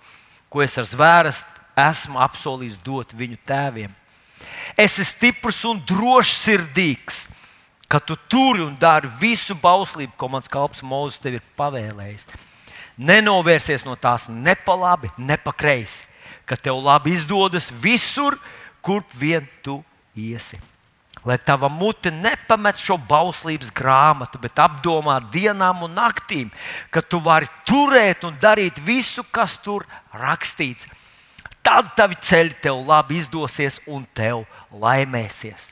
ko 0.50 0.62
es 0.62 0.76
ar 0.78 0.86
zvēras 0.86 1.44
esmu 1.78 2.20
apsolījis 2.20 2.78
dot 2.84 3.14
viņu 3.16 3.38
tēviem. 3.48 3.94
Es 4.76 4.98
esmu 4.98 5.08
stiprs 5.08 5.60
un 5.68 5.80
drošsirdīgs, 5.86 7.26
ka 7.90 8.00
tu 8.00 8.16
turi 8.30 8.62
un 8.64 8.76
dari 8.78 9.10
visu 9.20 9.56
bauslību, 9.58 10.14
ko 10.16 10.30
mans 10.30 10.48
kalps 10.48 10.84
Mozus 10.86 11.20
tev 11.20 11.38
ir 11.38 11.44
pavēlējis. 11.58 12.28
Nenovērsies 13.00 13.86
no 13.86 13.96
tās 13.96 14.28
ne 14.30 14.54
pa 14.54 14.76
labi, 14.76 15.10
ne 15.18 15.36
pa 15.40 15.52
kreisi, 15.56 16.06
ka 16.44 16.56
tev 16.56 16.80
labi 16.84 17.14
izdodas 17.16 17.70
visur, 17.82 18.38
kurp 18.80 19.08
vien 19.16 19.48
tu 19.64 19.80
iesi 20.16 20.60
lai 21.24 21.38
tava 21.38 21.68
mute 21.68 22.10
nepamet 22.10 22.80
šo 22.80 22.96
bauslības 23.08 23.70
grāmatu, 23.76 24.40
bet 24.40 24.60
apdomā 24.60 25.18
dienām 25.32 25.84
un 25.84 25.94
naktīm, 25.96 26.48
ka 26.90 27.02
tu 27.02 27.20
vari 27.20 27.48
turēt 27.68 28.24
un 28.24 28.36
darīt 28.40 28.80
visu, 28.84 29.24
kas 29.30 29.58
tur 29.60 29.84
rakstīts. 30.16 30.88
Tad 31.70 31.92
tavi 31.94 32.18
ceļi 32.18 32.56
tev 32.64 32.80
labi 32.88 33.20
izdosies 33.20 33.78
un 33.86 34.02
tev 34.16 34.42
laimēsies. 34.74 35.70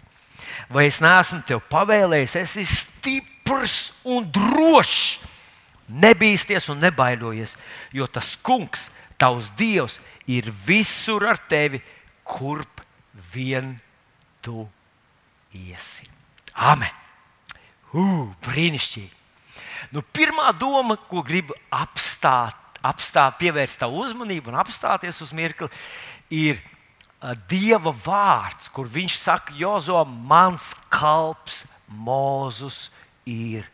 Vai 0.70 0.86
es 0.86 1.00
neesmu 1.02 1.42
tev 1.48 1.64
pavēlējis, 1.72 2.36
esi 2.38 2.64
stiprs 2.68 3.90
un 4.06 4.28
drošs. 4.30 5.18
Nebīsties 5.88 6.68
un 6.68 6.82
nebaidojies, 6.84 7.54
jo 7.96 8.06
tas 8.12 8.34
kungs, 8.44 8.90
tavs 9.18 9.48
dievs, 9.56 9.96
ir 10.28 10.50
visur 10.66 11.24
ar 11.26 11.40
tevi, 11.48 11.80
kurp 12.28 12.84
vien 13.32 13.72
tu 14.44 14.60
esi 14.60 14.76
iesi. 15.52 16.06
Amen! 16.58 16.92
Uh, 17.94 18.28
brīnišķīgi! 18.44 19.14
Nu, 19.94 20.02
pirmā 20.02 20.50
doma, 20.58 20.98
ko 21.08 21.22
gribu 21.24 21.54
apstāt, 21.72 22.56
apstāt, 22.85 23.38
pievērst 23.40 23.80
tavu 23.80 24.02
uzmanību 24.04 24.52
un 24.52 24.58
apstāties 24.61 25.23
uz 25.25 25.32
mirkli, 25.35 25.70
ir 26.30 26.61
Dieva 27.50 27.90
vārds, 27.90 28.68
kur 28.70 28.87
viņš 28.87 29.16
saka, 29.18 29.54
Jozo, 29.58 29.99
mans 30.06 30.70
kalps 30.87 31.64
Mozus 31.90 32.92
ir 33.26 33.66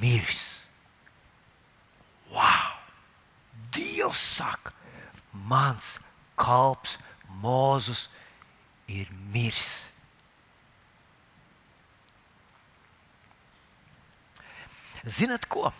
miris. 0.00 0.66
Wow! 2.34 2.74
Dievs 3.70 4.18
saka, 4.18 4.72
mans 5.46 6.00
kalps 6.34 6.96
Mozus 7.38 8.08
ir 8.90 9.06
miris. 9.30 9.86
Ziniet, 15.06 15.46
ko? 15.46 15.70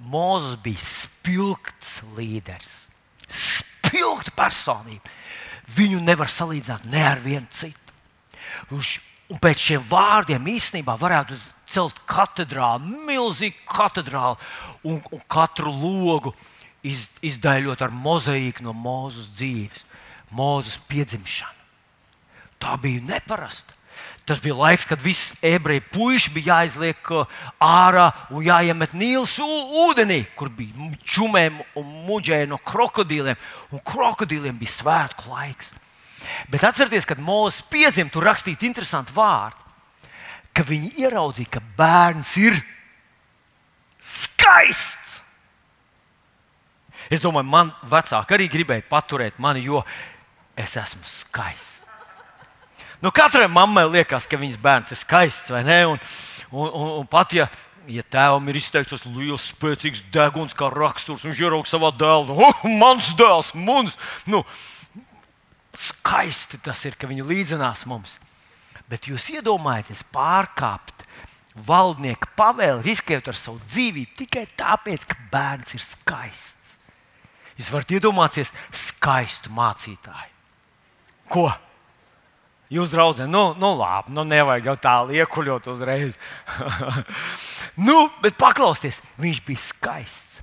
Mozus 0.00 0.56
bija 0.62 0.80
spilgts 0.80 2.00
līderis, 2.16 2.88
spilgta 3.28 4.32
personība. 4.36 5.12
Viņu 5.76 6.00
nevar 6.02 6.30
salīdzināt 6.30 6.88
ne 6.90 7.02
ar 7.06 7.20
vienu 7.22 7.46
citu. 7.54 7.76
Un 9.30 9.38
pēc 9.38 9.60
šiem 9.62 9.82
vārdiem 9.86 10.48
īstenībā 10.50 10.96
varētu 10.98 11.36
celt 11.70 12.00
katedrāli, 12.10 12.88
milzīgu 13.06 13.60
katedrāli 13.70 14.40
un, 14.82 14.98
un 14.98 15.22
katru 15.30 15.70
logu 15.70 16.32
iz, 16.82 17.06
izdaļot 17.22 17.84
ar 17.84 17.94
mozaīku 17.94 18.64
no 18.66 18.74
Mozus 18.74 19.30
dzīves, 19.36 19.84
Mozus 20.34 20.80
piedzimšanu. 20.90 21.58
Tā 22.60 22.74
bija 22.80 23.02
neparasta. 23.06 23.76
Tas 24.30 24.38
bija 24.38 24.54
laiks, 24.54 24.84
kad 24.86 25.00
visi 25.02 25.34
ebreji 25.42 25.80
puiši 25.90 26.30
bija 26.30 26.60
jāizliek 26.60 27.08
uh, 27.10 27.30
ārā 27.66 28.04
un 28.30 28.44
jāiemet 28.46 28.92
Nīlas 28.94 29.32
ūdenī, 29.42 30.20
kur 30.38 30.52
bija 30.54 30.86
čūmēm 31.02 31.56
un 31.80 31.88
muģēji 32.06 32.46
no 32.52 32.60
krokodīliem. 32.62 33.40
Un 33.74 33.82
krokodīliem 33.82 34.60
bija 34.60 34.76
svētku 34.76 35.32
laiks. 35.32 35.72
Bet 36.46 36.62
atcerieties, 36.68 37.08
kad 37.10 37.18
Mozus 37.18 37.64
piedzima, 37.72 38.12
tur 38.14 38.28
rakstīja 38.28 38.68
interesantu 38.68 39.16
vārdu, 39.16 39.58
ka 40.54 40.62
viņi 40.68 40.92
ieraudzīja, 41.02 41.50
ka 41.58 41.64
bērns 41.80 42.36
ir 42.38 42.62
skaists. 43.98 45.18
Es 47.10 47.26
domāju, 47.26 47.50
man 47.50 47.74
vecāki 47.82 48.38
arī 48.38 48.46
gribēja 48.52 48.86
paturēt 48.94 49.42
mani, 49.42 49.66
jo 49.66 49.82
es 50.54 50.78
esmu 50.78 51.02
skaists. 51.18 51.79
Nu, 53.00 53.10
katrai 53.10 53.48
mammai 53.48 53.86
liekas, 53.88 54.26
ka 54.28 54.36
viņas 54.36 54.60
bērns 54.60 54.92
ir 54.92 55.00
skaists, 55.00 55.50
vai 55.54 55.62
ne? 55.64 55.78
Un, 55.88 56.00
un, 56.50 56.66
un, 56.68 56.88
un 57.00 57.06
pat 57.08 57.32
ja, 57.32 57.46
ja 57.88 58.04
tēvam 58.04 58.50
ir 58.52 58.58
izteikts 58.60 59.06
liels, 59.08 59.46
spēcīgs 59.54 60.02
deguns, 60.12 60.52
kā 60.56 60.68
raksturs, 60.72 61.24
viņš 61.24 61.40
ieraudzīja 61.40 61.72
savā 61.78 61.92
dēlā, 61.96 62.36
oh, 62.36 62.66
mans 62.82 63.14
dēls, 63.16 63.54
mums. 63.56 63.96
Nu, 64.28 64.42
skaisti 65.72 66.60
tas 66.60 66.84
ir, 66.84 66.98
ka 67.00 67.08
viņi 67.08 67.24
līdzinās 67.24 67.86
mums. 67.88 68.18
Bet 68.90 69.08
jūs 69.08 69.30
iedomājieties, 69.32 70.02
pārkāpt 70.12 71.06
valdnieka 71.66 72.28
pavēli, 72.36 72.84
riskējot 72.84 73.32
ar 73.32 73.38
savu 73.38 73.62
dzīvību 73.64 74.18
tikai 74.18 74.44
tāpēc, 74.60 75.08
ka 75.08 75.16
bērns 75.32 75.72
ir 75.78 75.84
skaists. 75.84 76.76
Jūs 77.56 77.72
varat 77.72 77.96
iedomāties 77.96 78.52
skaistu 78.76 79.52
mācītāju. 79.56 80.30
Ko? 81.30 81.48
Jūs, 82.70 82.92
draugi, 82.92 83.24
nu, 83.26 83.48
nu 83.58 83.72
labi, 83.74 84.12
nu 84.14 84.22
nevajag 84.22 84.68
jau 84.70 84.76
tā 84.78 84.92
liekuļot 85.08 85.64
uzreiz. 85.72 86.14
nu, 87.88 88.04
bet 88.22 88.38
paklausieties, 88.38 89.00
viņš 89.18 89.40
bija 89.48 89.62
skaists. 89.64 90.38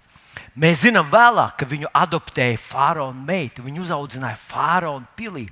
Mēs 0.58 0.82
zinām 0.82 1.08
vēlāk, 1.14 1.54
ka 1.62 1.68
viņu 1.70 1.88
adoptēja 1.96 2.58
Fāraona 2.60 3.24
meitu. 3.30 3.64
Viņu 3.64 3.86
uzaudzināja 3.86 4.40
Fāraona 4.42 5.06
pilī. 5.16 5.46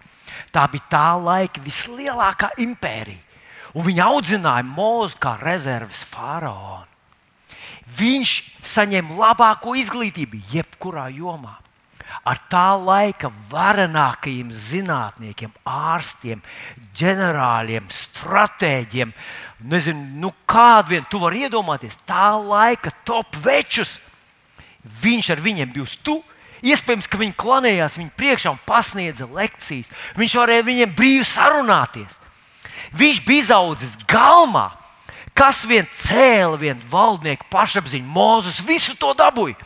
Tā 0.52 0.66
bija 0.74 0.90
tā 0.92 1.08
laika 1.22 1.62
vislielākā 1.64 2.52
impērija. 2.66 3.22
Un 3.76 3.86
viņa 3.86 4.08
audzināja 4.12 4.66
mūzu 4.68 5.20
kā 5.22 5.36
rezerves 5.40 6.04
faraonu. 6.10 6.88
Viņš 7.96 8.32
saņēma 8.66 9.16
labāko 9.20 9.76
izglītību 9.78 10.42
jebkurā 10.52 11.06
jomā 11.14 11.54
ar 12.24 12.40
tā 12.52 12.68
laika 12.80 13.32
varenākajiem 13.52 14.52
zinātniekiem, 14.52 15.54
ārstiem, 15.66 16.44
ģenerāļiem, 16.98 17.90
stratēģiem. 17.92 19.14
Nezinu, 19.66 20.06
nu 20.22 20.32
kādu 20.50 20.96
vien 20.96 21.08
tu 21.10 21.20
vari 21.22 21.46
iedomāties, 21.48 21.98
tā 22.08 22.34
laika 22.40 22.94
top 23.08 23.38
večus. 23.46 23.98
Viņš 25.02 25.32
ar 25.34 25.42
viņiem 25.42 25.74
bija 25.74 26.00
tu. 26.06 26.20
Iespējams, 26.66 27.08
ka 27.10 27.20
viņi 27.20 27.36
klanējās 27.38 27.98
viņa 28.00 28.14
priekšā 28.18 28.54
un 28.54 28.62
pasniedza 28.66 29.28
lekcijas. 29.30 29.92
Viņš 30.18 30.38
varēja 30.40 30.66
viņiem 30.66 30.96
brīvi 30.98 31.26
sarunāties. 31.28 32.20
Viņš 32.96 33.22
bija 33.26 33.44
izaudzis 33.44 33.94
galmā, 34.10 34.72
kas 35.38 35.64
vien 35.68 35.88
cēla 35.92 36.58
vienu 36.62 36.82
valdnieku 36.90 37.48
pašapziņu. 37.52 38.08
Mozus 38.08 38.62
visu 38.66 38.96
to 38.98 39.14
dabūja. 39.18 39.58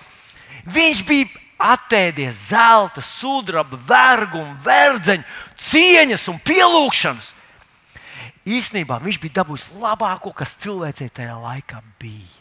Viņš 0.70 1.04
bija 1.08 1.30
attēdies 1.60 2.48
zelta, 2.50 3.04
sudraba, 3.04 3.78
vergu 3.78 4.40
un 4.40 4.56
verdzeņu, 4.64 5.26
cieņas 5.60 6.28
un 6.32 6.40
pielūgšanas. 6.48 7.34
Īsnībā 8.50 8.98
viņš 9.04 9.20
bija 9.22 9.42
dabūjis 9.42 9.68
labāko, 9.78 10.32
kas 10.34 10.56
cilvēcei 10.64 11.10
tajā 11.14 11.36
laikā 11.38 11.82
bija. 12.02 12.38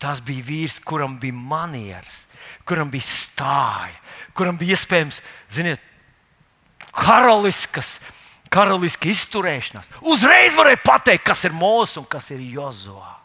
Tas 0.00 0.22
bija 0.24 0.46
vīrs, 0.46 0.78
kuram 0.80 1.18
bija 1.20 1.36
manieres, 1.36 2.22
kuram 2.64 2.88
bija 2.88 3.04
stāja, 3.04 3.98
kuram 4.32 4.56
bija 4.56 4.78
iespējams, 4.78 5.18
ziniet, 5.52 5.82
karaliskas, 6.96 7.98
karaliska 8.48 9.10
izturēšanās. 9.10 9.90
Uzreiz 10.00 10.56
varēja 10.56 10.80
pateikt, 10.86 11.26
kas 11.26 11.44
ir 11.44 11.52
Mozus 11.52 12.00
un 12.00 12.08
kas 12.08 12.30
ir 12.32 12.40
Jozovs. 12.40 13.18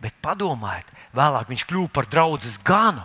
Bet 0.00 0.14
padomājiet, 0.24 0.88
vēlāk 1.16 1.50
viņš 1.50 1.64
kļuva 1.68 1.90
par 1.92 2.06
draugu 2.08 2.52
ganu. 2.64 3.02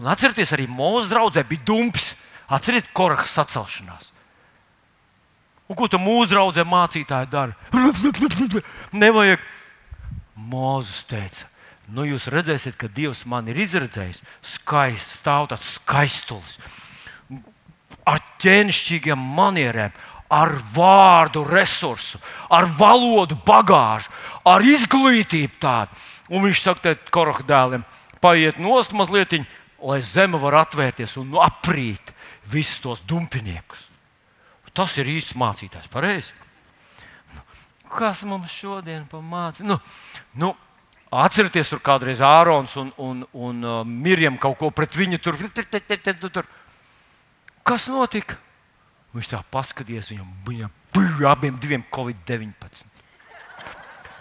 Un 0.00 0.10
atcerieties, 0.10 0.52
arī 0.56 0.66
mūsu 0.70 1.08
draudzē 1.12 1.44
bija 1.46 1.66
dumps. 1.68 2.14
Atcerieties, 2.50 2.90
korahas 2.96 3.32
sacelšanās. 3.36 4.10
Un 5.70 5.78
ko 5.78 5.88
tam 5.88 6.04
mūsu 6.04 6.34
draudzē 6.34 6.64
mācītāji 6.68 7.30
dara? 7.32 7.54
Nevajag. 9.04 9.44
Mūzis 10.34 11.04
teica, 11.06 11.46
nu 11.94 12.04
jūs 12.08 12.26
redzēsiet, 12.32 12.74
ka 12.74 12.88
Dievs 12.90 13.22
man 13.30 13.46
ir 13.48 13.60
izredzējis 13.62 14.18
skaists, 14.42 15.20
stāv 15.20 15.46
tāds 15.52 15.76
skaistulis, 15.76 16.56
ar 18.02 18.18
ķēnišķīgiem 18.42 19.22
manierēm, 19.38 19.94
ar 20.34 20.52
vārdu 20.74 21.44
resursu, 21.46 22.18
ar 22.50 22.66
valodu 22.80 23.38
bagāžu, 23.46 24.10
ar 24.42 24.66
izglītību 24.66 25.60
tādu. 25.62 26.02
Un 26.34 26.48
viņš 26.48 26.64
saka, 26.66 26.96
ka 26.96 27.14
koroha 27.14 27.46
dēliem 27.46 27.86
paiet 28.24 28.58
nost 28.58 28.96
mazliet, 28.96 29.36
lai 29.84 30.00
zeme 30.04 30.40
var 30.40 30.62
atvērties 30.62 31.18
un 31.20 31.34
aprīt 31.44 32.14
visus 32.50 32.80
tos 32.82 33.02
dumpiniekus. 33.04 33.90
Tas 34.74 34.96
ir 34.98 35.06
īsts 35.06 35.36
mācītājs, 35.38 35.86
pareizi. 35.86 36.34
Nu, 37.34 37.42
kas 37.94 38.24
mums 38.26 38.50
šodien 38.50 39.04
pamāca? 39.06 39.62
Nu, 39.62 39.76
nu, 40.34 40.50
atcerieties, 41.14 41.70
tur 41.70 41.82
kādreiz 41.84 42.22
Ārons 42.26 42.74
un, 42.80 42.90
un, 42.98 43.22
un 43.38 43.60
uh, 43.62 43.76
Mirjam 43.86 44.38
kaut 44.40 44.58
ko 44.58 44.72
pret 44.74 44.98
viņu 44.98 45.20
tur. 45.22 45.38
tur. 46.26 46.48
Kas 47.62 47.86
notika? 47.86 48.40
Viņš 49.14 49.30
tā 49.30 49.40
paskatījās 49.54 50.10
viņam, 50.10 50.32
viņam 50.48 50.74
bija 50.94 51.30
abiem 51.30 51.60
diviem 51.62 51.86
Covid-19. 51.94 52.82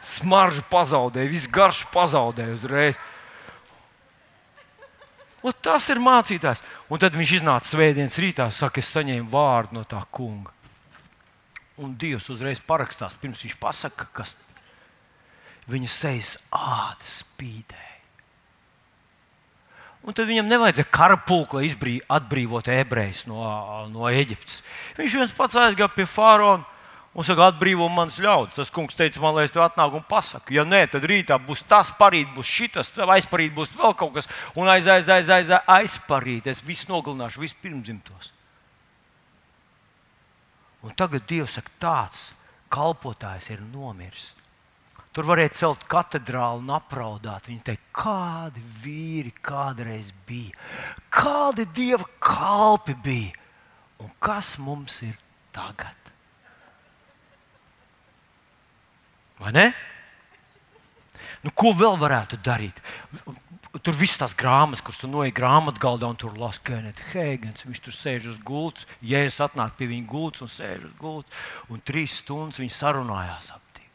Smaržu 0.03 0.61
pazaudēja, 0.69 1.31
viss 1.31 1.49
garš 1.49 1.81
pazaudēja 1.89 2.53
uzreiz. 2.53 3.01
Un 5.43 5.55
tas 5.59 5.89
ir 5.91 5.99
mācītājs. 5.99 6.63
Un 6.87 7.01
tad 7.03 7.17
viņš 7.19 7.37
iznāca 7.39 7.67
svētdienas 7.67 8.19
rītā 8.21 8.47
un 8.47 8.55
saka, 8.55 8.79
es 8.79 8.91
saņēmu 8.95 9.27
vārdu 9.31 9.77
no 9.79 9.83
tā 9.87 9.99
kunga. 10.13 10.53
Un 11.83 11.95
Dievs 11.99 12.29
uzreiz 12.31 12.61
parakstās, 12.63 13.17
pirms 13.19 13.41
viņš 13.43 13.57
pasaka, 13.59 14.07
kas 14.15 14.37
viņa 15.71 15.89
sejas 15.89 16.35
āda 16.53 17.07
spīdēja. 17.07 17.89
Un 20.03 20.15
tad 20.15 20.27
viņam 20.27 20.49
nevajadzēja 20.51 20.91
karapulku, 20.91 21.61
lai 21.61 21.95
atbrīvotu 22.11 22.73
ebrejus 22.75 23.23
no, 23.27 23.39
no 23.91 24.09
Eģiptes. 24.11 24.59
Viņš 24.97 25.15
viens 25.15 25.35
pats 25.35 25.59
aizgāja 25.59 25.91
pie 25.95 26.05
faraona 26.07 26.72
Un 27.13 27.25
saka, 27.25 27.51
atbrīvo 27.51 27.85
manas 27.93 28.17
ļaudis. 28.21 28.55
Tas 28.57 28.71
kungs 28.73 28.97
teica, 28.97 29.21
man 29.21 29.35
lai 29.37 29.45
es 29.45 29.53
tev 29.53 29.61
atnāku 29.67 29.99
un 29.99 30.05
pasaku. 30.09 30.55
Ja 30.55 30.63
nē, 30.65 30.87
tad 30.89 31.05
rītā 31.05 31.37
būs 31.37 31.61
tas, 31.69 31.91
parīt 31.93 32.31
būs 32.33 32.49
šitas, 32.49 32.89
aizparīt 32.97 33.53
būs 33.53 33.75
vēl 33.77 33.93
kaut 33.97 34.15
kas, 34.15 34.29
un 34.57 34.71
aiz, 34.71 34.89
aiz, 34.89 35.11
aiz, 35.13 35.29
aiz, 35.29 35.51
aizparīt. 35.69 36.49
Es 36.49 36.63
visu 36.65 36.89
nogalināšu, 36.89 37.43
visu 37.45 37.59
pirmzimtos. 37.61 38.31
Un 40.83 40.97
tagad 40.97 41.27
Dievs 41.29 41.59
saka, 41.59 41.71
tāds 41.79 42.31
kalpotājs 42.73 43.51
ir 43.53 43.61
nomiris. 43.69 44.31
Tur 45.13 45.27
varēja 45.29 45.53
celt 45.53 45.83
katedrāli 45.85 46.63
un 46.63 46.71
apraudāt. 46.73 47.45
Viņi 47.45 47.61
teica, 47.67 47.89
kādi 47.93 48.63
vīri 48.81 49.35
kādreiz 49.45 50.09
bija, 50.25 50.57
kādi 51.13 51.67
dieva 51.77 52.09
kalpi 52.17 52.97
bija 52.97 53.37
un 54.01 54.09
kas 54.17 54.55
mums 54.57 55.03
ir 55.05 55.13
tagad. 55.53 56.02
Vai 59.43 59.51
ne? 59.51 59.65
Nu, 61.43 61.51
ko 61.51 61.73
vēl 61.75 61.97
varētu 61.99 62.39
darīt? 62.39 62.77
Tur 63.83 63.97
viss 63.97 64.19
tās 64.21 64.35
grāmatas, 64.37 64.83
kuras 64.85 65.01
tu 65.01 65.09
noej 65.09 65.33
grāmatgaldā 65.35 66.07
un 66.07 66.19
tur 66.19 66.37
lasi 66.39 66.61
Kenets 66.63 67.03
Heigens. 67.11 67.65
Viņš 67.67 67.81
tur 67.83 67.95
sēž 67.97 68.29
uz 68.31 68.37
gultas, 68.45 68.87
jēzus 69.03 69.41
atnāk 69.43 69.75
pie 69.75 69.89
viņa 69.91 70.07
gultas 70.07 70.45
un 70.45 70.53
sēž 70.53 70.85
uz 70.87 70.93
gultas. 70.99 71.33
Un 71.73 71.83
trīs 71.83 72.15
stundas 72.21 72.61
viņi 72.61 72.71
sarunājās 72.77 73.51
ap 73.51 73.65
tiem. 73.75 73.89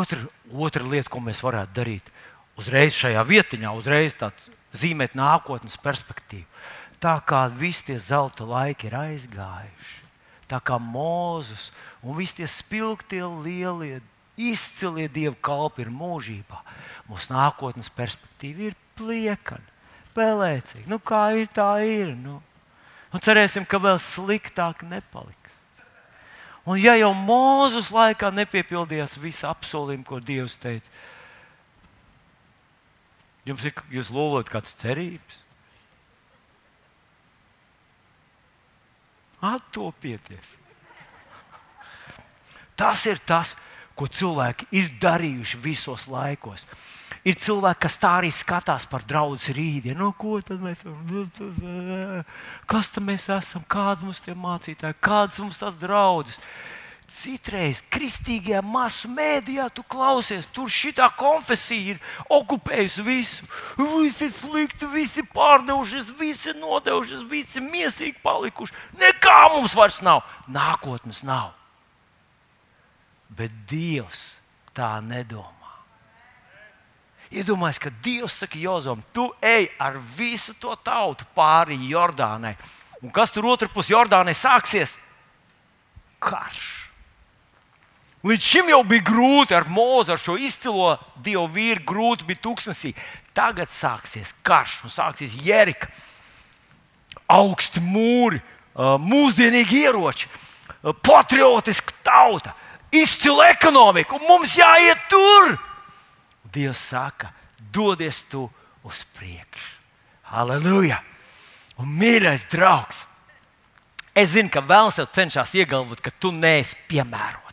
Otra, 0.00 0.24
otra 0.50 0.82
lieta, 0.88 1.12
ko 1.12 1.22
mēs 1.22 1.44
varētu 1.46 1.76
darīt, 1.78 2.10
uzreiz 2.58 2.98
šajā 2.98 3.22
vietiņā, 3.28 3.70
uzreiz 3.78 4.18
zīmēt 4.74 5.14
nākotnes 5.18 5.78
perspektīvu 5.84 6.48
tā 7.00 7.16
kā 7.24 7.46
visi 7.48 7.88
tie 7.88 7.98
zelta 7.98 8.44
laiki 8.44 8.90
ir 8.90 8.96
aizgājuši, 8.98 9.98
tā 10.50 10.60
kā 10.60 10.76
Mozus 10.82 11.70
un 12.04 12.18
visi 12.18 12.40
tie 12.40 12.48
spilgtie, 12.50 13.22
lielie, 13.44 14.00
izcilie 14.40 15.08
dievu 15.08 15.36
kalpi 15.44 15.86
ir 15.86 15.92
mūžībā, 15.92 16.60
mūsu 17.08 17.32
nākotnes 17.34 17.90
perspektīva 17.92 18.70
ir 18.70 18.78
pliekana, 18.98 19.64
pelēcīga. 20.16 20.86
Nu, 20.90 21.00
kā 21.00 21.30
ir, 21.38 21.48
tā 21.54 21.72
ir. 21.86 22.14
Nu. 22.18 22.40
Un 23.10 23.22
cerēsim, 23.24 23.66
ka 23.66 23.80
vēl 23.82 23.98
sliktāk 24.02 24.84
nepaliks. 24.86 25.36
Un 26.68 26.76
ja 26.78 26.92
jau 27.00 27.10
Mozus 27.16 27.88
laikā 27.90 28.28
nepiepildījās 28.34 29.16
visi 29.18 29.46
apsolījumi, 29.48 30.04
ko 30.06 30.20
Dievs 30.22 30.58
teica, 30.60 30.92
jums 33.48 33.64
ir, 33.64 33.80
jūs 33.90 34.12
lūdzat 34.12 34.52
kādas 34.52 34.76
cerības? 34.78 35.40
Attopieties! 39.40 40.58
Tas 42.76 43.04
ir 43.08 43.20
tas, 43.28 43.54
ko 43.96 44.08
cilvēki 44.08 44.70
ir 44.76 44.88
darījuši 45.00 45.60
visos 45.60 46.06
laikos. 46.08 46.64
Ir 47.28 47.36
cilvēki, 47.36 47.82
kas 47.84 47.98
tā 48.00 48.14
arī 48.22 48.30
skatās 48.32 48.86
par 48.88 49.04
draugu 49.04 49.36
rītdienu. 49.52 49.98
No, 50.00 50.12
ko 50.16 50.38
tad 50.40 50.62
mēs 50.64 50.80
esam? 50.80 52.24
Kas 52.70 52.92
tad 52.94 53.04
mēs 53.04 53.26
esam? 53.34 53.66
Kādi 53.68 54.08
mums 54.08 54.22
tie 54.24 54.32
mācītāji, 54.32 54.96
kādas 55.04 55.42
mums 55.44 55.60
tas 55.60 55.76
draudzes? 55.76 56.40
Citreiz 57.10 57.80
kristīgajā 57.90 58.60
masu 58.62 59.08
mēdījā 59.10 59.66
tu 59.74 59.82
klausies, 59.82 60.46
tur 60.54 60.70
šī 60.70 60.92
konfesija 61.18 61.96
ir 61.96 61.98
okupējusi 62.30 63.02
visu. 63.02 63.48
Visi 63.76 64.30
slikti, 64.30 64.86
visi 64.86 65.24
pārdevušies, 65.34 66.12
visi 66.18 66.54
nodevušies, 66.54 67.26
visi 67.26 67.60
mīsīgi 67.60 68.22
palikuši. 68.22 68.76
Nekā 69.02 69.38
mums 69.56 69.74
vairs 69.74 70.00
nav, 70.06 70.22
nākotnes 70.46 71.24
nav. 71.26 71.50
Bet 73.28 73.50
Dievs 73.66 74.38
tā 74.72 75.00
nedomā. 75.02 75.74
Iedomājieties, 77.30 77.82
ka 77.82 77.90
Dievs 78.02 78.38
saka 78.42 78.58
Jozom, 78.58 79.02
tu 79.12 79.28
ej 79.42 79.68
ar 79.78 79.98
visu 80.16 80.54
to 80.62 80.74
tautu 80.78 81.26
pāri 81.34 81.78
Jordānai. 81.90 82.54
Un 83.02 83.10
kas 83.10 83.34
tur 83.34 83.50
otrpus 83.50 83.90
Jordānai 83.90 84.34
sāksies? 84.34 84.96
Karš. 86.22 86.79
Līdz 88.20 88.44
šim 88.44 88.68
jau 88.68 88.82
bija 88.84 89.04
grūti 89.06 89.56
ar 89.56 89.64
mūzu, 89.72 90.12
ar 90.12 90.20
šo 90.20 90.34
izcilo 90.36 90.92
dievu 91.24 91.46
vīru, 91.54 91.84
grūti 91.88 92.26
bija 92.28 92.42
tūkstnesī. 92.44 92.92
Tagad 93.36 93.72
sāksies 93.72 94.34
karš 94.44 94.82
un 94.84 94.92
sāksies 94.92 95.38
jērika. 95.40 95.88
Augsti 97.30 97.80
mūri, 97.80 98.42
mūsdienīgi 98.76 99.84
ieroči, 99.86 100.28
patriotiska 101.06 101.96
tauta, 102.04 102.52
izcila 102.92 103.48
ekonomika, 103.54 104.18
un 104.18 104.26
mums 104.28 104.56
jāiet 104.58 105.06
tur. 105.08 105.54
Dievs 106.52 106.82
saka, 106.90 107.30
dodies 107.72 108.24
tu 108.28 108.44
uz 108.84 109.04
priekšu. 109.16 109.78
Halleluja! 110.34 111.00
Un 111.80 111.88
mīļais 111.96 112.44
draugs! 112.52 113.06
Es 114.12 114.34
zinu, 114.34 114.50
ka 114.52 114.60
vēlams 114.60 114.98
jau 115.00 115.06
cenšas 115.08 115.54
iegalvot, 115.56 116.02
ka 116.04 116.12
tu 116.20 116.34
neesi 116.34 116.76
piemērots 116.90 117.50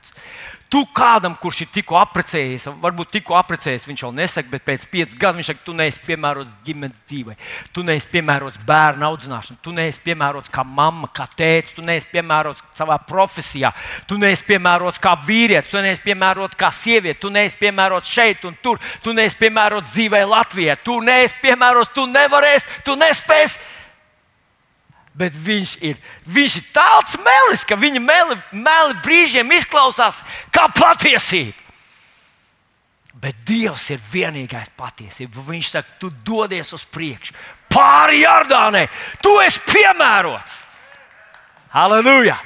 Tu 0.68 0.82
kādam, 0.92 1.32
kurš 1.40 1.62
ir 1.64 1.70
tikko 1.72 1.96
apprecējies, 2.02 2.66
varbūt 2.82 3.14
tikko 3.16 3.38
apprecējies, 3.40 3.86
viņš 3.88 4.02
vēl 4.04 4.16
nesaka, 4.18 4.50
bet 4.52 4.66
pēc 4.68 4.82
pieciem 4.92 5.20
gadiem 5.22 5.40
viņš 5.40 5.50
saka, 5.54 5.62
tu 5.64 5.76
neesi 5.78 6.02
piemērots 6.04 6.50
ģimenes 6.68 7.06
dzīvei, 7.08 7.38
tu 7.72 7.86
neesi 7.88 8.10
piemērots 8.12 8.60
bērnu 8.68 9.08
audzināšanai, 9.08 9.62
tu 9.64 9.72
neesi 9.78 10.02
piemērots 10.04 10.52
kā 10.52 10.66
mamma, 10.68 11.08
kā 11.16 11.24
tēvs, 11.40 11.72
tu 11.78 11.86
neesi 11.88 12.10
piemērots 12.12 12.66
savā 12.76 13.00
profesijā, 13.08 13.72
tu 14.12 14.20
neesi 14.20 14.44
piemērots 14.50 15.00
kā 15.00 15.16
vīrietis, 15.24 15.72
tu 15.72 15.80
neesi 15.86 16.04
piemērots 16.04 16.60
kā 16.60 16.74
sieviete, 16.76 17.22
tu 17.24 17.32
neesi 17.32 17.56
piemērots 17.64 18.12
šeit 18.12 18.44
un 18.44 18.60
tur, 18.60 18.84
tu 19.06 19.16
neesi 19.16 19.40
piemērots 19.40 19.96
dzīvē 19.96 20.26
Latvijā, 20.28 20.76
tu 20.84 21.00
neesi 21.00 21.40
piemērots, 21.46 21.96
tu 21.96 22.10
nevarēsi, 22.12 22.84
tu 22.84 23.00
nespēsi 23.00 23.77
bet 25.18 25.34
viņš 25.34 25.78
ir, 25.82 25.98
viņš 26.30 26.58
ir 26.60 26.66
tāds 26.76 27.16
melis, 27.26 27.64
ka 27.66 27.78
viņa 27.80 28.02
meli, 28.04 28.38
meli 28.54 28.98
brīžiem 29.04 29.50
izklausās 29.58 30.22
kā 30.54 30.68
patiesība. 30.70 31.58
Bet 33.18 33.40
Dievs 33.50 33.88
ir 33.90 34.02
vienīgais 34.12 34.70
patiesība. 34.78 35.42
Viņš 35.42 35.70
saka, 35.74 35.96
tu 35.98 36.12
dodies 36.26 36.70
uz 36.78 36.84
priekšu, 36.86 37.34
pāri 37.74 38.22
Jordānai, 38.22 38.86
tu 39.26 39.34
esi 39.42 39.64
piemērots. 39.72 40.62
Halleluja! 41.74 42.38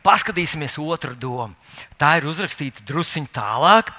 Paskatīsimies 0.00 0.78
otru 0.80 1.12
domu. 1.12 1.52
Tā 2.00 2.14
ir 2.16 2.30
uzrakstīta 2.30 2.86
drusciņā 2.88 3.28
tālāk. 3.36 3.92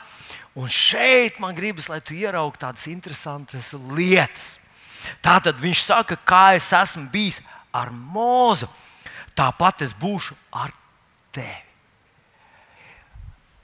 Un 0.57 0.67
šeit 0.67 1.37
man 1.39 1.53
gribas, 1.55 1.87
lai 1.87 2.01
tu 2.03 2.17
ieraugtu 2.17 2.65
tādas 2.65 2.87
interesantas 2.89 3.69
lietas. 3.93 4.55
Tātad 5.21 5.61
viņš 5.61 5.83
saka, 5.85 6.17
kā 6.17 6.57
es 6.57 6.67
esmu 6.75 7.05
bijis 7.13 7.39
ar 7.73 7.91
mūzu, 7.91 8.69
tāpat 9.37 9.85
es 9.85 9.93
būšu 9.97 10.35
ar 10.51 10.73
tevi. 11.33 11.69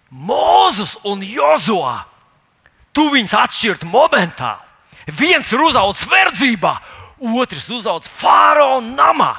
Mūzus 0.08 0.96
un 1.08 1.24
Jozua, 1.26 2.06
tu 2.96 3.10
viņus 3.12 3.36
atšķirt 3.36 3.84
momentāli. 3.92 4.64
Viens 5.20 5.52
ir 5.52 5.64
uzaugusi 5.64 6.08
verdzībā, 6.12 6.74
otrs 7.20 7.68
uzaugusi 7.72 8.12
faraona 8.12 8.96
namā. 8.96 9.34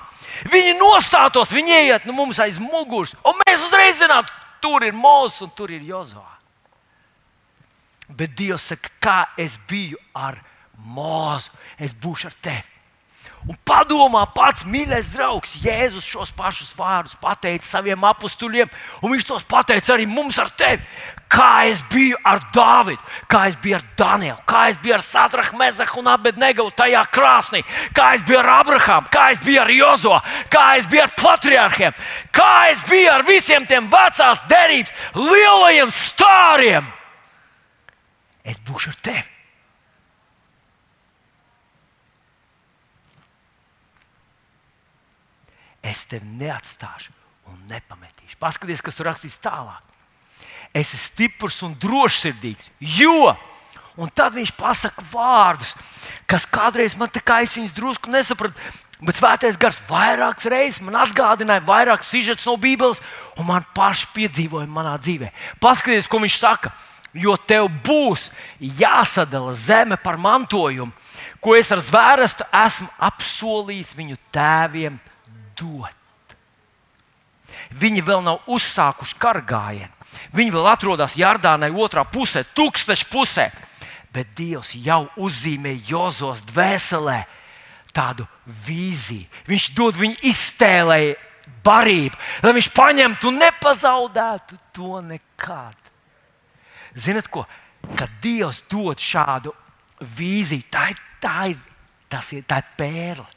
Viņi 0.52 0.76
nostātos, 0.78 1.52
viņi 1.52 1.74
ieiet 1.74 2.07
no 2.07 2.14
mums 2.14 2.38
aiz 2.40 2.61
muguras, 2.62 3.14
un 3.26 3.37
mēs 3.46 3.64
uzreiz 3.66 3.96
zinām, 3.98 4.28
tur 4.62 4.85
ir 4.87 4.94
Mozus 4.94 5.42
un 5.46 5.50
tur 5.57 5.72
ir 5.72 5.83
Jozua. 5.83 6.37
Bet 8.09 8.37
Dievs 8.37 8.70
saka, 8.70 8.92
kā 9.00 9.18
es 9.40 9.59
biju 9.68 9.98
ar 10.16 10.38
Mozu, 10.78 11.50
es 11.76 11.92
būšu 11.92 12.31
ar 12.31 12.37
tevi. 12.40 12.77
Un 13.48 13.56
padomā, 13.64 14.26
pats 14.37 14.66
mīļais 14.68 15.06
draugs, 15.14 15.54
Jēzus 15.64 16.04
šos 16.04 16.34
pašus 16.37 16.74
vārdus 16.76 17.14
pateica 17.16 17.64
saviem 17.64 18.02
apstuļiem, 18.04 18.68
un 19.00 19.14
viņš 19.14 19.24
tos 19.24 19.46
pateica 19.48 19.94
arī 19.94 20.04
mums 20.11 20.37
ar 20.42 20.50
tevi. 20.52 20.84
Kā 21.32 21.64
es 21.68 21.80
biju 21.92 22.16
ar 22.28 22.42
Dāvidu, 22.52 23.00
kā 23.28 23.46
es 23.48 23.56
biju 23.61 23.78
ar 23.78 23.87
Danielu, 24.00 24.37
kā 24.48 24.66
es 24.68 24.76
biju 24.80 24.98
ar 24.98 25.04
Sadrahu, 25.04 25.56
Mezahu 25.61 26.00
un 26.00 26.11
Abednegavu 26.12 26.74
tajā 26.76 27.02
krāsnī, 27.12 27.62
kā 27.96 28.11
es 28.16 28.26
biju 28.28 28.40
ar 28.42 28.50
Abrahāmu, 28.58 29.08
kā 29.12 29.24
es 29.32 29.40
biju 29.44 29.64
ar 29.64 29.72
Jozo, 29.72 30.20
kā 30.52 30.66
es 30.80 30.88
biju 30.88 31.06
ar 31.06 31.16
patriarchiem, 31.16 31.96
kā 32.32 32.52
es 32.74 32.84
biju 32.88 33.12
ar 33.12 33.24
visiem 33.28 33.68
tiem 33.68 33.88
vecās 33.92 34.44
derības 34.48 34.92
lielajiem 35.16 35.92
stāriem. 35.92 36.94
Es 38.44 38.61
būšu 38.64 38.92
ar 38.92 39.02
tevi. 39.04 39.38
Es 45.88 46.05
tevi 46.09 46.29
neatstāšu 46.40 47.14
un 47.48 47.61
nepametīšu. 47.70 48.38
Paskaties, 48.40 48.83
kas 48.85 48.98
tur 48.98 49.09
rakstīts 49.09 49.40
tālāk. 49.42 49.85
Es 50.77 50.92
esmu 50.92 51.05
stiprs 51.05 51.62
un 51.64 51.77
drošsirdīgs, 51.81 52.68
jo. 53.01 53.33
Un 53.98 54.11
tad 54.14 54.37
viņš 54.37 54.53
pasakā 54.55 55.03
vārdus, 55.11 55.72
kas 56.31 56.46
kādreiz 56.46 56.94
man 56.98 57.11
tā 57.11 57.22
kā 57.24 57.40
es 57.42 57.57
viņus 57.59 57.74
drusku 57.74 58.12
nesapratu. 58.14 58.55
Bet 58.98 59.18
svētais 59.18 59.59
gars 59.59 59.79
vairākas 59.87 60.46
reizes 60.51 60.81
man 60.83 60.96
atgādināja, 60.98 61.62
vairākas 61.66 62.11
sižetes 62.11 62.46
no 62.48 62.57
Bībeles, 62.59 62.98
un 63.38 63.46
man 63.46 63.66
paši 63.74 64.09
piedzīvoja 64.14 64.66
manā 64.70 64.96
dzīvē. 64.98 65.31
Paskatieties, 65.62 66.11
ko 66.11 66.18
viņš 66.22 66.38
saka. 66.38 66.72
Jo 67.14 67.38
tev 67.40 67.70
būs 67.87 68.29
jāsadala 68.61 69.55
zeme 69.57 69.96
par 70.03 70.18
mantojumu, 70.20 70.92
ko 71.40 71.55
es 71.57 71.70
ar 71.72 71.81
zvērstu 71.83 72.46
esmu 72.55 72.90
apsolījis 73.09 73.94
viņu 73.98 74.18
tēviem 74.35 74.98
dot. 75.58 75.94
Viņi 77.74 78.02
vēl 78.04 78.22
nav 78.24 78.48
uzsākuši 78.48 79.16
kargājienu. 79.20 79.94
Viņi 80.32 80.52
vēl 80.54 80.68
atrodas 80.70 81.16
Jardānai 81.18 81.70
otrā 81.72 82.04
pusē, 82.08 82.44
tūkstoša 82.56 83.08
pusē. 83.12 83.48
Bet 84.12 84.32
Dievs 84.36 84.72
jau 84.80 85.04
uzzīmē 85.20 85.74
Jozos 85.88 86.40
dvēselē 86.48 87.20
tādu 87.92 88.24
vīziju. 88.66 89.28
Viņš 89.48 89.70
dod 89.76 89.98
viņu 90.00 90.20
iztēlēji 90.30 91.16
barību, 91.64 92.16
lai 92.44 92.54
viņš 92.56 92.70
paņemtu 92.76 93.28
un 93.28 93.40
nepazaudētu 93.44 94.58
to 94.76 95.00
nekad. 95.04 95.76
Ziniet, 96.96 97.28
ko? 97.28 97.44
Kad 97.96 98.16
Dievs 98.22 98.62
dod 98.70 99.00
šādu 99.00 99.52
vīziju, 100.00 100.68
tā 100.72 100.88
ir, 100.92 101.02
tā 101.20 101.50
ir, 101.52 101.60
tas 102.08 102.32
ir, 102.32 102.46
tā 102.48 102.62
ir 102.62 102.72
pērle 102.80 103.28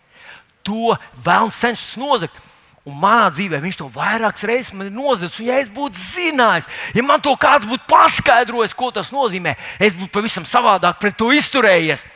to 0.67 0.95
vēlams 1.25 1.59
cenšas 1.61 1.99
nozagt. 2.01 2.39
Un 2.81 2.95
manā 2.97 3.27
dzīvē 3.29 3.59
viņš 3.61 3.77
to 3.77 3.87
vairākas 3.93 4.45
reizes 4.49 4.71
man 4.73 4.87
ir 4.89 4.95
nozadzis. 4.95 5.43
Ja 5.45 5.59
es 5.61 5.69
būtu 5.69 5.99
zinājis, 6.01 6.69
ja 6.97 7.03
man 7.05 7.21
to 7.21 7.35
kāds 7.37 7.67
būtu 7.69 7.85
paskaidrojis, 7.91 8.73
ko 8.73 8.89
tas 8.93 9.11
nozīmē, 9.13 9.53
es 9.77 9.93
būtu 9.93 10.09
pavisam 10.15 10.47
savādāk 10.49 10.97
pret 11.01 11.17
to 11.17 11.29
izturējies. 11.35 12.07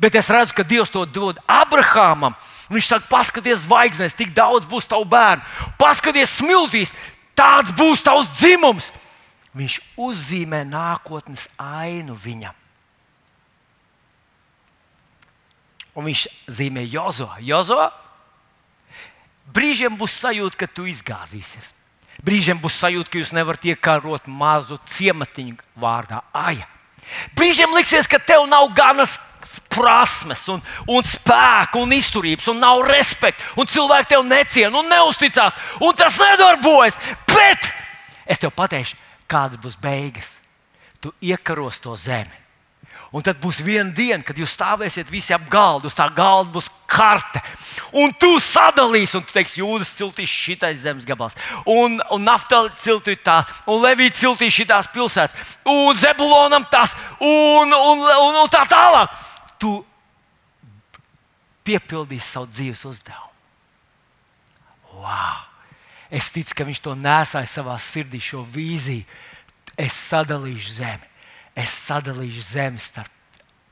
Bet 0.00 0.16
es 0.16 0.28
redzu, 0.32 0.56
ka 0.56 0.64
Dievs 0.64 0.92
to 0.92 1.04
dod 1.08 1.40
Abrahamam. 1.48 2.36
Viņš 2.72 2.88
saka, 2.88 3.08
paskaties, 3.10 3.64
zvaigznēs, 3.66 4.16
tik 4.16 4.32
daudz 4.36 4.68
būs 4.68 4.88
tavu 4.88 5.04
bērnu. 5.08 5.44
Paskaties, 5.80 6.36
smiltīs, 6.40 6.92
tāds 7.36 7.72
būs 7.76 8.04
tavs 8.04 8.32
dzimums. 8.38 8.90
Viņš 9.56 9.78
uzzīmē 10.00 10.64
nākotnes 10.68 11.46
ainu 11.60 12.16
viņam. 12.18 12.63
Un 15.94 16.08
viņš 16.08 16.26
zīmē 16.50 16.82
Jozo. 16.90 17.28
Jozo 17.44 17.86
brīžiem 19.54 19.96
būs 19.98 20.18
sajūta, 20.22 20.64
ka 20.64 20.66
tu 20.70 20.88
izgāzīsies. 20.90 21.72
Brīžiem 22.24 22.58
būs 22.62 22.78
sajūta, 22.80 23.10
ka 23.10 23.20
jūs 23.20 23.34
nevarat 23.36 23.66
iekārot 23.68 24.26
mazu 24.30 24.78
ciematiņu 24.90 25.58
vārdā 25.78 26.22
Aja. 26.34 26.66
Brīžiem 27.36 27.74
liksies, 27.76 28.08
ka 28.08 28.18
tev 28.18 28.46
nav 28.48 28.70
ganas 28.74 29.18
prasmes, 29.68 30.46
un, 30.48 30.62
un 30.88 31.04
spēka, 31.04 31.78
un 31.78 31.92
izturības, 31.92 32.48
un 32.50 32.62
nav 32.62 32.80
respekta, 32.88 33.44
un 33.60 33.68
cilvēki 33.68 34.14
tev 34.14 34.24
neciena 34.26 34.80
un 34.80 34.88
neusticās, 34.88 35.58
un 35.84 35.92
tas 35.98 36.16
nedarbojas. 36.22 36.96
Bet 37.28 37.68
es 38.24 38.40
tev 38.40 38.54
pateikšu, 38.56 38.96
kādas 39.30 39.60
būs 39.60 39.76
beigas. 39.82 40.38
Tu 41.04 41.12
iekaros 41.28 41.82
to 41.84 41.92
zemi 42.00 42.43
Un 43.14 43.22
tad 43.22 43.38
būs 43.38 43.60
viena 43.62 43.94
diena, 43.94 44.24
kad 44.26 44.34
jūs 44.34 44.56
stāvēsiet 44.56 45.06
visi 45.06 45.30
ap 45.36 45.44
galdu. 45.46 45.86
Uz 45.86 45.94
tā 45.94 46.08
galda 46.10 46.50
būs 46.56 46.66
karte. 46.90 47.38
Un 47.94 48.10
tu 48.18 48.32
sadalīsi, 48.42 49.14
un 49.20 49.22
tu 49.22 49.36
teiksi, 49.36 49.60
jūdas 49.60 49.92
ciltīs 49.94 50.32
šitais 50.34 50.80
zemes 50.82 51.06
gabals, 51.06 51.36
un, 51.70 52.00
un 52.10 52.26
naftāli 52.26 52.72
ciltīs 52.82 53.22
tā, 53.22 53.36
un 53.70 53.78
levīti 53.84 54.18
ciltīs 54.18 54.56
šitās 54.56 54.90
pilsētas, 54.90 55.54
un 55.70 55.94
zebulonam 55.98 56.66
tas, 56.70 56.96
un, 57.22 57.70
un, 57.70 58.02
un, 58.02 58.40
un 58.42 58.50
tā 58.50 58.64
tālāk. 58.70 59.14
Tu 59.62 59.76
piepildīsi 61.70 62.34
savu 62.34 62.50
dzīves 62.50 62.82
uzdevumu. 62.90 63.30
Wow! 64.98 65.38
Es 66.10 66.34
ticu, 66.34 66.50
ka 66.58 66.66
viņš 66.66 66.82
to 66.82 66.98
nesāja 66.98 67.46
savā 67.50 67.78
sirdī, 67.78 68.18
šo 68.22 68.42
vīziju. 68.42 69.06
Es 69.78 69.94
sadalīšu 70.10 70.80
zemi 70.82 71.13
es 71.58 71.74
sadalīšu 71.86 72.46
zemi 72.52 72.82
starp 72.82 73.10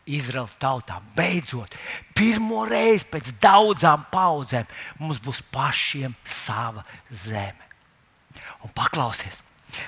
Izraēlas 0.07 0.55
tautām. 0.59 1.05
Beidzot, 1.15 1.75
pirmo 2.17 2.65
reizi 2.67 3.07
pēc 3.11 3.35
daudzām 3.43 4.07
paudzēm 4.11 4.67
mums 4.99 5.23
būs 5.23 5.43
pašiem 5.55 6.17
sava 6.27 6.83
zeme. 7.11 7.71
Un 8.63 8.71
paklausies, 8.75 9.41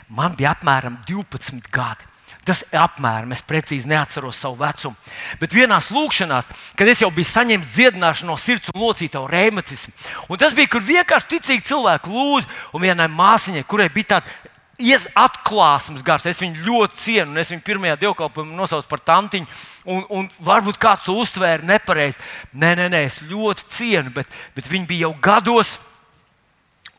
man 0.09 0.37
bija 0.38 0.54
apmēram 0.54 1.00
12 1.09 1.70
gadi. 1.74 2.07
Tas 2.44 2.61
ir 2.66 2.76
apmēram, 2.76 3.33
es 3.33 3.40
precīzi 3.40 3.88
neatceros 3.88 4.37
savu 4.37 4.59
vecumu. 4.61 4.98
Bet 5.40 5.54
vienā 5.57 5.78
lūkšanā, 5.80 6.42
kad 6.76 6.90
es 6.92 7.00
jau 7.00 7.09
biju 7.14 7.30
saņēmis 7.30 7.70
dziedināšanu 7.72 8.28
no 8.28 8.37
sirds 8.40 8.68
un 8.74 8.83
locītu 8.85 9.22
reumatismu, 9.30 9.94
un 10.28 10.40
tas 10.40 10.52
bija, 10.57 10.68
kur 10.74 10.85
vienkārši 10.85 11.30
ticīgi 11.33 11.64
cilvēki 11.70 12.12
lūdza, 12.12 12.50
un 12.76 12.85
vienai 12.85 13.09
māsiņai, 13.09 13.64
kurai 13.64 13.88
bija 13.94 14.18
tāda 14.18 14.43
ies 14.78 15.06
atklāsmes 15.18 16.04
gars. 16.04 16.26
Es 16.26 16.40
viņu 16.42 16.64
ļoti 16.66 17.00
cienu, 17.00 17.30
un 17.32 17.40
es 17.42 17.52
viņu 17.52 17.64
pirmajā 17.66 17.96
dievkalpojumā 18.02 18.56
nosaucu 18.58 18.90
par 18.90 19.02
tantiņu. 19.06 19.48
Un, 19.84 20.04
un 20.08 20.28
varbūt 20.44 20.80
kāds 20.80 21.06
to 21.06 21.16
uztvēra 21.20 21.66
nepareizi. 21.66 22.20
Nē, 22.52 22.74
nē, 22.80 22.88
nē, 22.92 23.04
es 23.08 23.20
ļoti 23.28 23.68
cienu, 23.72 24.14
bet, 24.14 24.30
bet 24.56 24.70
viņi 24.70 24.88
bija 24.90 25.08
jau 25.08 25.14
gados. 25.24 25.76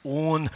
Un, 0.05 0.49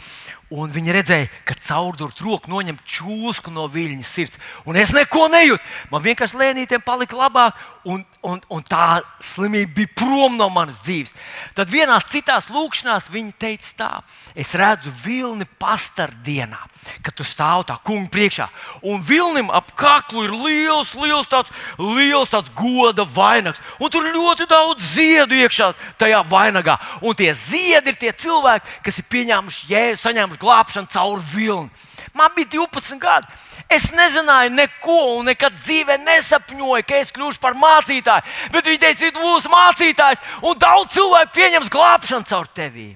Un 0.50 0.72
viņi 0.74 0.94
redzēja, 0.96 1.28
ka 1.46 1.54
caurdurt 1.62 2.18
roku 2.26 2.50
noņem 2.50 2.80
čūsku 2.82 3.52
no 3.54 3.68
viļņas 3.70 4.08
sirds. 4.10 4.40
Un 4.66 4.74
es 4.80 4.90
neko 4.90 5.28
nejūtu. 5.30 5.62
Man 5.92 6.02
vienkārši 6.02 6.40
lēnītiem 6.40 6.82
palika 6.82 7.14
labāk, 7.14 7.60
un, 7.86 8.02
un, 8.26 8.40
un 8.50 8.64
tā 8.66 8.98
slimība 9.22 9.76
bija 9.78 9.92
prom 10.00 10.34
no 10.34 10.48
manas 10.50 10.80
dzīves. 10.82 11.14
Tad 11.54 11.70
vienā 11.70 12.00
citā 12.02 12.40
lūkšanā 12.50 12.96
viņi 13.12 13.36
teica 13.38 13.70
tā: 13.78 13.90
Es 14.34 14.56
redzu 14.58 14.90
vilni 15.04 15.46
pastardienā, 15.46 16.58
kad 17.04 17.14
tu 17.14 17.22
stāv 17.22 17.62
tā 17.68 17.78
kunga 17.86 18.10
priekšā. 18.10 18.48
Un 18.82 19.06
vilnim 19.06 19.52
ap 19.54 19.70
kaklu 19.78 20.26
ir 20.26 20.34
liels, 20.34 20.96
liels 20.98 21.30
tāds, 21.30 21.54
liels 21.78 22.34
tāds 22.34 22.50
goda 22.58 23.06
vainags. 23.06 23.62
Un 23.78 23.92
tur 23.92 24.10
ļoti 24.10 24.48
daudz 24.50 24.96
ziedu 24.96 25.38
iekšā 25.38 25.70
tajā 26.00 26.24
vainagā. 26.26 26.74
Un 27.06 27.14
tie 27.14 27.30
ziedi 27.38 27.94
ir 27.94 28.00
tie 28.02 28.10
cilvēki, 28.10 28.82
kas 28.82 28.98
ir 28.98 29.08
pieņēmuši 29.14 29.70
jēzu, 29.70 30.02
saņēmuši 30.02 30.39
glābšanu 30.40 30.90
caur 30.92 31.22
vilni. 31.32 31.70
Man 32.16 32.32
bija 32.34 32.48
12 32.56 32.98
gadi. 33.00 33.38
Es 33.70 33.90
nezināju 33.94 34.50
neko, 34.50 34.98
un 35.20 35.28
nekad 35.30 35.54
dzīvē 35.60 35.98
nesapņoju, 36.02 36.86
ka 36.88 36.98
es 36.98 37.12
kļūšu 37.14 37.42
par 37.42 37.54
mācītāju. 37.60 38.26
Bet 38.54 38.66
viņi 38.66 38.82
teica, 38.82 39.10
ka 39.14 39.22
būs 39.22 39.46
mācītājs, 39.52 40.22
un 40.42 40.58
daudz 40.58 40.96
cilvēku 40.96 41.36
pieņems 41.38 41.70
glābšanu 41.70 42.26
caur 42.26 42.50
tevi. 42.56 42.88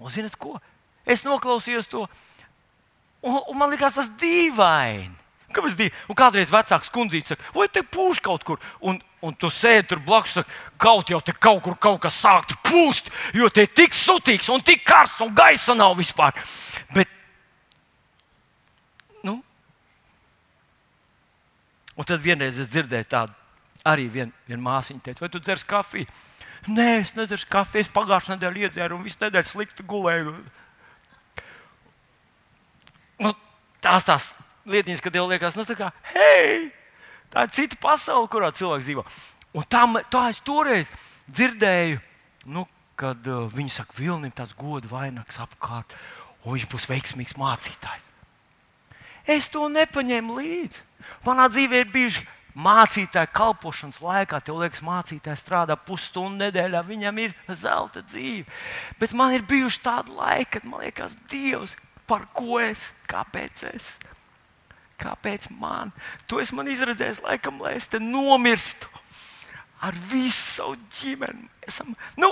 Un 0.00 0.10
zinat 0.10 0.38
ko? 0.40 0.56
Es 1.04 1.26
noklausījos 1.26 1.90
to, 1.90 2.06
un, 3.22 3.42
un 3.42 3.58
man 3.58 3.74
liekas, 3.74 3.98
tas 3.98 4.08
dīvaini. 4.22 5.21
Kāpēc 5.52 5.76
divi? 5.76 5.92
Un 6.10 6.18
kādreiz 6.18 6.52
vecāks 6.52 6.90
kundzīte 6.92 7.32
saka, 7.32 7.50
vai 7.56 7.68
te 7.68 7.82
pūš 7.84 8.22
kaut 8.24 8.44
kur? 8.46 8.60
Un, 8.80 8.98
un 9.24 9.36
tu 9.36 9.50
sēdi 9.52 9.90
tur 9.92 10.02
blakus, 10.04 10.38
saka, 10.38 10.58
kaut 10.80 11.12
jau 11.12 11.20
te 11.24 11.34
kaut 11.36 11.62
kur 11.64 11.76
kaut 11.76 12.00
kas 12.04 12.16
sāktu 12.22 12.58
pūst, 12.66 13.12
jo 13.36 13.50
te 13.52 13.66
ir 13.66 13.72
tik 13.76 13.96
sutīgs 13.96 14.50
un 14.52 14.64
tik 14.64 14.84
karsts 14.86 15.22
un 15.24 15.34
gaisa 15.36 15.76
nav 15.78 15.96
vispār. 16.00 16.36
Bet, 16.96 17.12
nu, 19.28 19.38
un 21.96 22.08
tad 22.08 22.24
vienreiz 22.24 22.60
es 22.62 22.72
dzirdēju 22.72 23.10
tādu, 23.12 23.38
arī 23.84 24.08
viena 24.10 24.32
vien 24.48 24.62
māsiņa 24.62 25.08
teica, 25.08 25.24
vai 25.24 25.32
tu 25.32 25.42
dzers 25.42 25.66
kafiju? 25.68 26.10
Nē, 26.70 27.00
es 27.00 27.10
nedzeršu 27.18 27.48
kafiju, 27.50 27.82
es 27.82 27.90
pagājušā 27.90 28.36
nedēļā 28.36 28.68
iedzēru 28.68 28.94
un 28.94 29.02
visu 29.02 29.18
nedēļu 29.24 29.48
slikti 29.48 29.82
gulēju. 29.82 30.36
Nu, 33.22 33.32
tās 33.82 34.06
tās 34.06 34.28
lietiņas, 34.68 35.02
kad 35.02 35.14
tev 35.14 35.28
liekas, 35.30 35.56
nu, 35.58 35.64
tā 35.68 35.76
kā, 35.78 35.90
hei, 36.12 36.70
tā 37.32 37.46
ir 37.46 37.54
cita 37.56 37.78
pasaule, 37.82 38.30
kurā 38.30 38.52
cilvēks 38.54 38.86
dzīvo. 38.88 39.04
Un 39.58 39.66
tā, 39.68 39.84
tā 40.12 40.28
es 40.32 40.40
toreiz 40.44 40.92
dzirdēju, 41.28 42.00
nu, 42.52 42.66
kad 42.98 43.26
uh, 43.28 43.48
viņi 43.52 43.74
saka, 43.74 43.96
Vilnim 43.98 44.32
tāds 44.34 44.54
godu 44.56 44.90
vainags 44.90 45.40
apkārt, 45.42 45.94
un 46.42 46.56
viņš 46.56 46.68
būs 46.70 46.88
veiksmīgs 46.90 47.36
mācītājs. 47.40 48.08
Es 49.30 49.48
to 49.52 49.68
nepaņēmu 49.70 50.38
līdzi. 50.38 50.80
Manā 51.26 51.46
dzīvē 51.50 51.82
ir 51.82 51.90
bijuši 51.92 52.24
mācītāji 52.58 53.30
kalpošanas 53.32 54.00
laikā. 54.02 54.40
Tev 54.42 54.58
liekas, 54.60 54.82
mācītājs 54.84 55.44
strādā 55.44 55.76
pusstundu 55.78 56.42
nedēļā, 56.42 56.82
viņam 56.86 57.20
ir 57.22 57.36
zelta 57.48 58.02
dzīve. 58.02 58.50
Bet 58.98 59.14
man 59.16 59.34
ir 59.36 59.46
bijuši 59.46 59.82
tādi 59.84 60.16
laiki, 60.18 60.50
kad 60.58 60.66
man 60.68 60.82
liekas, 60.82 61.14
Dievs, 61.30 61.76
par 62.10 62.26
ko 62.34 62.58
es, 62.62 62.90
kāpēc 63.10 63.68
es 63.70 63.92
esmu 63.94 64.12
Kāpēc 65.02 65.48
man? 65.58 65.90
Tu 66.30 66.38
esi 66.42 66.54
man 66.54 66.70
izredzējis, 66.70 67.22
laikam, 67.26 67.60
lai 67.62 67.74
es 67.78 67.88
te 67.90 67.98
nomirstu 68.02 68.90
ar 69.82 69.96
visu 70.10 70.46
savu 70.60 70.76
ģimeni. 71.00 71.48
Esam, 71.66 71.94
nu, 72.20 72.30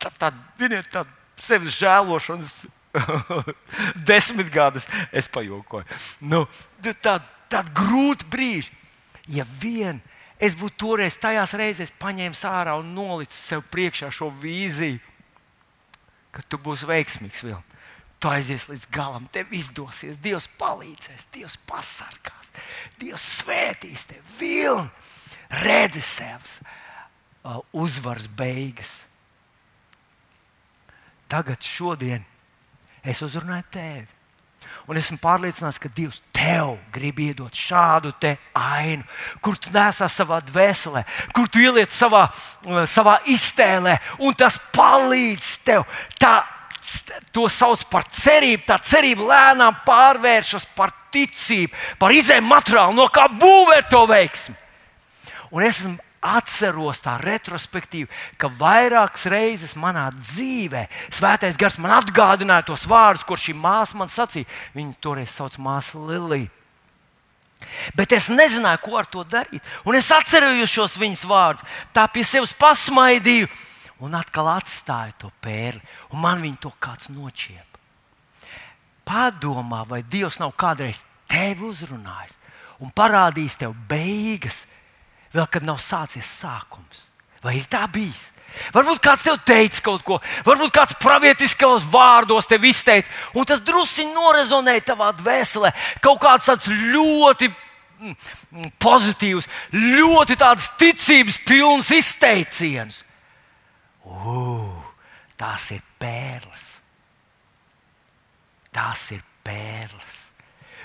tā, 0.00 0.10
tā, 0.16 0.32
ziniet, 0.58 0.88
tā 0.92 1.04
sevis 1.42 1.76
žēlošanas 1.76 2.54
desmitgades 4.08 4.88
es 5.12 5.28
pajokoju. 5.28 5.84
Nu, 6.24 6.46
tā, 7.04 7.18
tā 7.52 7.62
grūta 7.76 8.28
brīža. 8.32 8.72
Ja 9.28 9.44
vien 9.60 10.00
es 10.38 10.54
būtu 10.56 10.78
toreiz 10.84 11.16
tajās 11.18 11.56
reizēs 11.58 11.92
paņēmis 12.00 12.44
ārā 12.46 12.76
un 12.80 12.92
nolicis 12.94 13.40
sev 13.50 13.64
priekšā 13.72 14.10
šo 14.14 14.30
vīziju, 14.40 15.00
ka 16.32 16.44
tu 16.46 16.60
būsi 16.62 16.88
veiksmīgs 16.88 17.42
vēl. 17.44 17.58
Tu 18.16 18.30
aizies 18.32 18.64
līdz 18.70 18.86
galam, 18.92 19.26
tev 19.32 19.50
izdosies, 19.52 20.16
Dievs 20.24 20.46
palīdzēs, 20.56 21.26
Dievs 21.34 21.58
pasargās, 21.68 22.48
Dievs 23.00 23.26
svētīs 23.42 24.06
tevi, 24.08 24.24
vilni, 24.38 24.88
redzi 25.62 26.00
sev 26.00 26.40
uh, 27.44 27.60
uzvaras 27.76 28.28
beigas. 28.32 29.02
Tagad, 31.28 31.60
šodien, 31.60 32.24
es 33.04 33.20
uzrunāju 33.26 33.68
tevi. 33.74 34.08
Un 34.86 34.98
esmu 35.00 35.18
pārliecināts, 35.18 35.80
ka 35.82 35.90
Dievs 35.90 36.20
tev 36.34 36.76
grib 36.94 37.18
iedot 37.18 37.52
šādu 37.52 38.12
ainu, 38.54 39.02
kur 39.42 39.58
tu 39.58 39.72
nesā 39.74 40.06
savā 40.08 40.38
dvēselē, 40.46 41.02
kur 41.34 41.48
tu 41.50 41.58
ieliec 41.58 41.90
savā, 41.90 42.28
savā 42.86 43.18
iztēlē, 43.26 43.98
un 44.22 44.34
tas 44.38 44.60
palīdz 44.72 45.56
tev. 45.66 45.82
Tā 46.22 46.55
to 47.34 47.46
sauc 47.52 47.84
par 47.90 48.06
cerību. 48.12 48.64
Tā 48.68 48.78
cerība 48.84 49.28
lēnām 49.30 49.82
pārvēršas 49.86 50.68
par 50.76 50.94
ticību, 51.14 51.74
par 52.00 52.14
izēju 52.14 52.44
materiālu, 52.46 52.96
no 52.96 53.08
kā 53.12 53.26
būvēt 53.32 53.90
to 53.92 54.04
veiksmi. 54.10 54.56
Un 55.54 55.64
es 55.66 55.84
atceros 56.26 56.98
tā 57.04 57.16
retrospektīvi, 57.22 58.08
ka 58.40 58.50
vairākas 58.50 59.28
reizes 59.30 59.76
manā 59.78 60.08
dzīvē 60.16 60.86
Svētais 61.14 61.58
Gars 61.60 61.78
man 61.78 61.94
atgādināja 62.00 62.66
tos 62.72 62.86
vārdus, 62.88 63.26
ko 63.26 63.38
šī 63.38 63.54
māsa 63.54 63.98
man 63.98 64.10
sacīja. 64.10 64.48
Viņa 64.74 64.98
toreiz 65.00 65.34
sauc 65.34 65.58
māsu 65.62 66.02
Liliju. 66.08 66.50
Bet 67.96 68.12
es 68.12 68.28
nezināju, 68.28 68.82
ko 68.84 68.98
ar 69.00 69.06
to 69.08 69.22
darīt. 69.24 69.64
Un 69.88 69.96
es 69.96 70.10
atceros 70.12 70.70
šos 70.70 70.98
viņas 71.00 71.24
vārdus. 71.28 71.64
Tā 71.94 72.04
pie 72.12 72.24
sevis 72.26 72.52
pasmaidīju, 72.58 73.48
un 74.04 74.16
atkal 74.18 74.50
atstāju 74.56 75.16
to 75.22 75.30
pērli, 75.42 75.80
un 76.12 76.22
man 76.22 76.42
viņa 76.42 76.62
to 76.62 76.72
kāds 76.82 77.10
nočiep. 77.12 77.80
Padomā, 79.06 79.84
vai 79.86 80.02
Dievs 80.02 80.40
nav 80.42 80.52
kādreiz 80.58 81.04
tevi 81.30 81.68
uzrunājis 81.68 82.36
un 82.82 82.92
parādījis 82.92 83.60
tev 83.62 83.74
beigas, 83.88 84.64
vēl 85.34 85.46
kad 85.50 85.64
nav 85.64 85.78
sācies 85.82 86.28
sākums. 86.42 87.06
Vai 87.44 87.58
ir 87.60 87.68
tā 87.70 87.84
bijis? 87.92 88.32
Varbūt 88.72 89.02
kāds 89.04 89.26
tev 89.26 89.36
teica 89.44 89.82
kaut 89.84 90.04
ko, 90.06 90.16
varbūt 90.46 90.72
kāds 90.74 90.96
pravietiskos 91.02 91.84
vārdos 91.92 92.48
tev 92.48 92.64
izteica, 92.64 93.10
un 93.36 93.44
tas 93.48 93.60
druskuļi 93.64 94.14
norezonēja 94.14 94.86
tavā 94.92 95.10
dvēselē. 95.18 95.72
Kaut 96.04 96.22
kāds 96.22 96.48
tāds 96.48 96.70
ļoti 96.70 97.50
mm, 97.50 98.14
mm, 98.14 98.70
pozitīvs, 98.82 99.48
ļoti 99.76 100.38
tāds 100.40 100.70
ticības 100.80 101.40
pilns 101.46 101.92
izteiciens. 101.94 103.02
Uh, 104.06 104.82
tās 105.38 105.70
ir 105.74 105.82
pērles. 105.98 106.66
Tās 108.70 109.08
ir 109.16 109.22
pērles, 109.46 110.16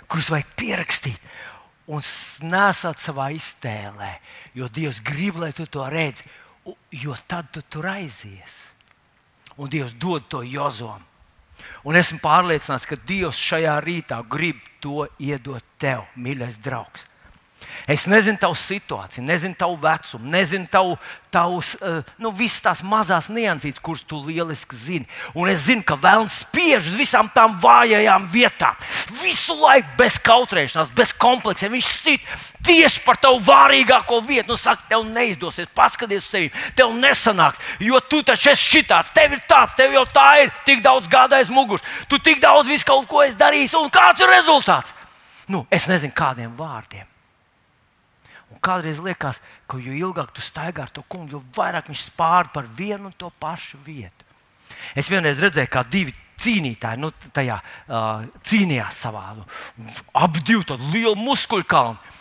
kuras 0.07 0.29
vajag 0.31 0.51
pierakstīt 0.55 1.31
un 1.91 2.03
nesāt 2.47 3.01
savā 3.03 3.27
iztēlē, 3.35 4.13
jo 4.55 4.69
Dievs 4.71 5.01
grib, 5.03 5.41
lai 5.41 5.51
tu 5.55 5.65
to 5.67 5.83
redzi, 5.91 6.23
jo 6.95 7.15
tad 7.27 7.51
tu 7.51 7.63
tur 7.67 7.89
aizies. 7.91 8.61
Un 9.59 9.69
Dievs 9.69 9.93
dod 9.99 10.29
to 10.31 10.43
Jozom. 10.47 11.03
Un 11.83 11.97
esmu 11.97 12.21
pārliecināts, 12.23 12.87
ka 12.87 12.95
Dievs 12.95 13.39
šajā 13.41 13.75
rītā 13.83 14.21
grib 14.29 14.61
to 14.81 15.05
iedot 15.19 15.65
tev, 15.81 16.05
mīļais 16.15 16.61
draugs. 16.63 17.10
Es 17.89 18.05
nezinu 18.09 18.39
tavu 18.39 18.55
situāciju, 18.57 19.23
nezinu 19.25 19.57
tavu 19.57 19.75
vecumu, 19.81 20.29
nezinu 20.31 20.67
tavu, 20.71 20.95
tavus, 21.33 21.73
uh, 21.81 22.05
nu, 22.21 22.31
visas 22.35 22.61
tās 22.63 22.81
mazās 22.85 23.29
niansītes, 23.33 23.81
kuras 23.83 24.03
tu 24.07 24.19
lieliski 24.25 24.77
zini. 24.77 25.07
Un 25.35 25.49
es 25.51 25.65
zinu, 25.65 25.83
ka 25.87 25.97
vēlams 25.99 26.41
spiež 26.45 26.91
uz 26.91 26.97
visām 26.99 27.29
tām 27.33 27.57
vājajām 27.61 28.27
vietām. 28.31 28.77
Visu 29.21 29.57
laiku 29.59 29.97
bez 29.99 30.19
kautrēšanās, 30.23 30.93
bez 30.95 31.13
kompleksiem. 31.17 31.73
Viņš 31.73 31.91
sit 31.91 32.31
tieši 32.67 33.03
par 33.05 33.19
tavu 33.21 33.41
vārīgāko 33.47 34.21
vietu. 34.27 34.51
Nu, 34.53 34.59
saka, 34.59 34.85
tev 34.91 35.05
neizdosies, 35.09 35.69
paskaties 35.75 36.25
uz 36.25 36.31
sevi, 36.31 36.51
tev 36.77 36.93
nesanāks, 36.97 37.61
jo 37.81 37.99
tu 38.07 38.21
taču 38.27 38.53
esi 38.53 38.77
šitāds, 38.77 39.13
tev 39.15 39.35
ir 39.37 39.45
tāds, 39.49 39.75
tev 39.79 39.93
jau 39.95 40.05
tā 40.13 40.29
ir 40.45 40.55
tik 40.67 40.83
daudz 40.85 41.09
gadu 41.11 41.39
aiz 41.39 41.51
muguras. 41.51 41.85
Tu 42.11 42.19
tik 42.21 42.43
daudz 42.43 42.69
visu 42.69 42.87
kaut 42.87 43.07
ko 43.09 43.25
esi 43.25 43.39
darījis, 43.39 43.77
un 43.79 43.91
kāds 43.93 44.21
ir 44.21 44.31
rezultāts? 44.37 44.95
Nu, 45.51 45.65
es 45.73 45.89
nezinu, 45.91 46.13
kādiem 46.15 46.53
vārdiem. 46.55 47.10
Kādreiz 48.61 48.99
liekas, 49.01 49.39
ka 49.65 49.79
jo 49.81 49.93
ilgāk 49.97 50.33
tu 50.35 50.43
staigā 50.45 50.85
ar 50.85 50.91
to 50.93 51.01
kungu, 51.09 51.37
jo 51.37 51.43
vairāk 51.55 51.89
viņš 51.89 52.03
spārda 52.11 52.53
par 52.53 52.67
vienu 52.69 53.09
un 53.09 53.15
to 53.17 53.31
pašu 53.41 53.79
vietu. 53.85 54.27
Es 54.95 55.09
vienreiz 55.09 55.41
redzēju, 55.41 55.69
kā 55.71 55.81
divi 55.89 56.13
cīnītāji 56.41 57.01
nu, 57.01 57.11
tajā, 57.33 57.57
uh, 57.89 58.23
cīnījās 58.45 59.03
savā 59.05 59.23
ap 60.17 60.39
divu 60.45 60.65
tādu 60.67 60.89
lielu 60.93 61.17
muskuļu 61.19 61.67
kalnu. 61.69 62.17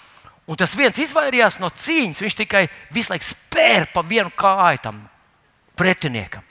Un 0.51 0.59
tas 0.59 0.73
viens 0.75 0.99
izvairījās 0.99 1.61
no 1.63 1.71
cīņas. 1.71 2.23
Viņš 2.25 2.37
tikai 2.41 2.65
visu 2.91 3.13
laiku 3.13 3.29
spēra 3.29 3.87
pa 3.93 4.03
vienu 4.03 4.33
kāju 4.35 4.81
tam 4.83 5.05
pretiniekam. 5.79 6.43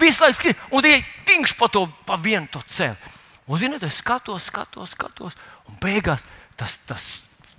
Visu 0.00 0.24
laiku 0.24 0.38
skribi, 0.38 0.58
un 0.72 0.86
tikai 0.86 1.02
tīņš 1.28 1.56
pa 1.58 1.68
to 1.72 1.84
pa 2.08 2.16
vienu 2.20 2.48
to 2.50 2.62
ceļu. 2.64 3.12
Un, 3.50 3.58
ziniet, 3.58 3.82
es 3.84 3.98
skatos, 4.00 4.46
skatos, 4.48 4.94
skatos, 4.94 5.36
un 5.68 5.76
beigās 5.82 6.22
tas, 6.56 6.78
tas 6.88 7.04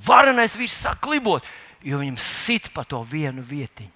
varenais 0.08 0.56
vīrs 0.58 0.80
sāk 0.80 1.04
klibot, 1.04 1.46
jo 1.84 2.00
viņam 2.02 2.20
sit 2.22 2.72
pa 2.74 2.86
to 2.88 3.02
vienu 3.08 3.44
vietiņu. 3.46 3.92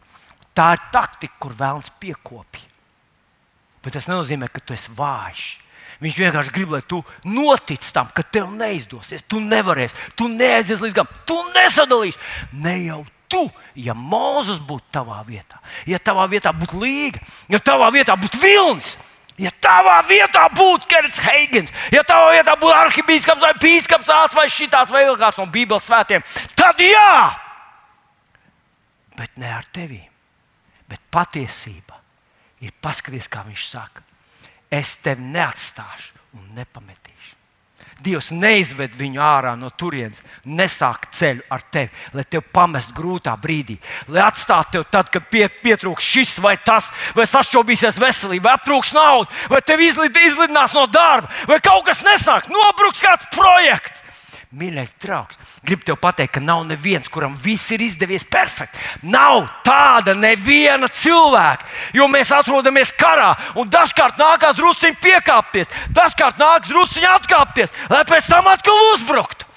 Tā 0.57 0.71
ir 0.73 0.83
taktika, 0.93 1.35
kur 1.39 1.53
vēlams 1.57 1.91
piekopja. 2.01 2.65
Bet 3.83 3.93
tas 3.93 4.09
nenozīmē, 4.09 4.49
ka 4.51 4.61
tu 4.63 4.75
esi 4.75 4.91
vājš. 4.97 5.45
Viņš 6.03 6.17
vienkārši 6.19 6.53
grib, 6.53 6.73
lai 6.75 6.81
tu 6.85 6.99
notic 7.25 7.85
tam, 7.93 8.09
ka 8.13 8.21
tev 8.25 8.49
neizdosies, 8.53 9.23
tu 9.29 9.39
nevarēsi, 9.41 9.95
tu 10.17 10.27
neaizies 10.29 10.83
līdz 10.83 10.97
galam, 10.97 11.21
tu 11.25 11.37
nesadalīsi. 11.55 12.19
Ne 12.61 12.75
jau 12.83 12.99
tu, 13.31 13.47
ja 13.77 13.95
Mozus 13.97 14.59
būtu 14.61 14.91
tavā 14.99 15.23
vietā, 15.25 15.61
ja 15.89 15.97
tavā 15.97 16.27
vietā 16.29 16.53
būtu 16.53 16.81
līga, 16.83 17.23
ja 17.49 17.61
tavā 17.63 17.89
vietā 17.93 18.17
būtu 18.19 18.41
vilnis, 18.43 18.93
ja 19.41 19.49
tavā 19.63 19.97
vietā 20.09 20.45
būtu 20.53 20.89
Kerits 20.91 21.23
Heigens, 21.23 21.73
ja 21.93 22.05
tavā 22.05 22.35
vietā 22.35 22.53
būtu 22.59 22.77
arhibīskaps 22.77 23.41
vai 23.41 23.55
pīskaps 23.61 24.37
vai 24.37 24.47
šitāds 24.53 24.93
vai 24.93 25.07
vēl 25.07 25.17
kāds 25.17 25.41
no 25.41 25.49
Bībeles 25.49 25.89
svētiem, 25.89 26.25
tad 26.57 26.81
jā! 26.81 27.46
Bet 29.17 29.39
ne 29.41 29.49
ar 29.53 29.65
tevi. 29.73 30.01
Bet 30.87 31.01
patiesība 31.11 31.97
ir 32.63 32.75
paskatīties, 32.81 33.31
kā 33.31 33.43
viņš 33.47 33.65
saka. 33.69 34.05
Es 34.71 34.97
tevi 35.03 35.25
neatstāšu 35.33 36.15
un 36.37 36.53
nepametīšu. 36.57 37.35
Dievs 38.03 38.27
neizved 38.29 38.93
viņu 38.93 39.21
ārā 39.25 39.55
no 39.57 39.71
turienes, 39.73 40.21
nesāk 40.45 41.07
ceļu 41.17 41.41
ar 41.49 41.63
tevi, 41.73 41.89
lai 42.13 42.25
tevi 42.29 42.45
pamestu 42.53 42.93
grūtā 42.93 43.33
brīdī, 43.41 43.79
lai 44.13 44.21
atstātu 44.27 44.75
tevi 44.75 44.85
tad, 44.93 45.09
kad 45.13 45.25
pie, 45.31 45.47
pietrūks 45.63 46.05
šis 46.05 46.35
vai 46.43 46.53
tas, 46.61 46.91
vai 47.17 47.25
sašķobīsies 47.25 47.97
veselība, 48.01 48.51
vai 48.51 48.59
aptrūks 48.59 48.93
nauda, 48.93 49.33
vai 49.49 49.63
tev 49.65 49.81
izlid, 49.81 50.19
izlidinās 50.29 50.77
no 50.77 50.85
darba, 50.85 51.31
vai 51.49 51.57
kaut 51.57 51.87
kas 51.89 52.03
nesāk, 52.05 52.51
nobruks 52.53 53.01
kāds 53.01 53.25
projekts. 53.33 54.05
Mīļais 54.55 54.93
draugs, 55.03 55.35
gribu 55.59 55.83
te 55.83 55.93
pateikt, 55.99 56.37
ka 56.37 56.39
nav 56.39 56.61
neviens, 56.69 57.09
kuram 57.11 57.33
viss 57.35 57.67
ir 57.75 57.81
izdevies 57.83 58.23
perfekti. 58.23 58.79
Nav 59.03 59.41
tāda 59.65 60.13
neviena 60.15 60.87
cilvēka, 60.87 61.65
jo 61.97 62.05
mēs 62.07 62.31
atrodamies 62.31 62.93
karā, 62.95 63.33
un 63.59 63.67
dažkārt 63.67 64.15
nākās 64.15 64.55
drusciņi 64.55 64.95
piekāpties, 65.03 65.73
dažkārt 65.91 66.39
nākas 66.39 66.71
drusciņi 66.71 67.09
atkāpties, 67.11 67.73
lai 67.91 68.05
pēc 68.07 68.29
tam 68.31 68.47
atkal 68.47 68.79
uzbruktu. 68.93 69.49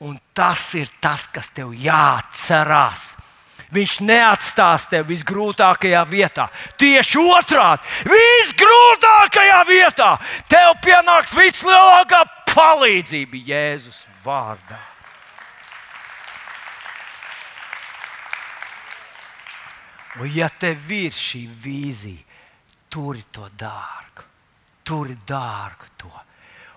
Un 0.00 0.16
tas 0.32 0.62
ir 0.80 0.88
tas, 1.04 1.26
kas 1.28 1.52
tev 1.52 1.74
jāatcerās. 1.76 3.10
Viņš 3.72 3.98
neatstās 4.04 4.86
tevi 4.88 5.12
visgrūtākajā 5.12 6.00
vietā. 6.08 6.46
Tieši 6.80 7.20
otrādi, 7.20 7.84
visgrūtākajā 8.08 9.60
vietā 9.68 10.14
tev 10.48 10.72
pienāks 10.84 11.36
vislielākā 11.36 12.24
palīdzība 12.52 13.44
Jēzus 13.52 14.00
vārdā. 14.24 14.80
Un, 20.20 20.28
ja 20.28 20.50
tev 20.60 20.90
ir 20.92 21.14
šī 21.16 21.46
vīzija, 21.48 22.26
turi 22.92 23.22
to 23.32 23.46
dārgu, 23.56 24.26
turi 24.84 25.16
dārgu 25.28 25.88
to. 25.96 26.10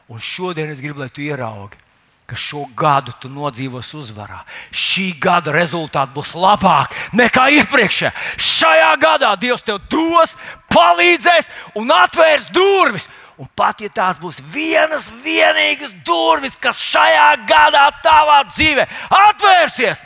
Un 0.08 0.22
šodien 0.22 0.70
es 0.72 0.80
gribu, 0.80 1.02
lai 1.02 1.10
tu 1.12 1.24
ieraugi, 1.26 1.82
ka 2.26 2.38
šo 2.40 2.64
gadu 2.78 3.14
tu 3.22 3.30
nodzīvos 3.30 3.92
uzvarā. 3.98 4.40
Šī 4.74 5.12
gada 5.22 5.54
rezultāti 5.54 6.16
būs 6.16 6.34
labāki 6.38 7.18
nekā 7.20 7.50
iepriekšējā. 7.60 8.14
Šajā 8.42 8.94
gadā 9.02 9.34
Dievs 9.42 9.66
tev 9.66 9.84
dos, 9.92 10.34
palīdzēs 10.74 11.52
un 11.82 11.94
atvērs 11.94 12.50
durvis. 12.56 13.10
Un 13.42 13.50
pat 13.56 13.82
ja 13.84 13.90
tās 13.92 14.20
būs 14.20 14.40
vienas 14.54 15.10
vienīgas 15.24 15.92
durvis, 16.08 16.56
kas 16.56 16.80
šajā 16.80 17.32
gadā 17.50 17.90
tavā 18.04 18.44
dzīvē 18.54 18.86
atvērsies, 19.12 20.04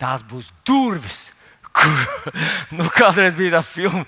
tās 0.00 0.24
būs 0.26 0.50
durvis. 0.66 1.28
Kur, 1.72 2.32
nu, 2.76 2.84
kādreiz 2.92 3.36
bija 3.38 3.54
tā 3.54 3.62
filma, 3.64 4.02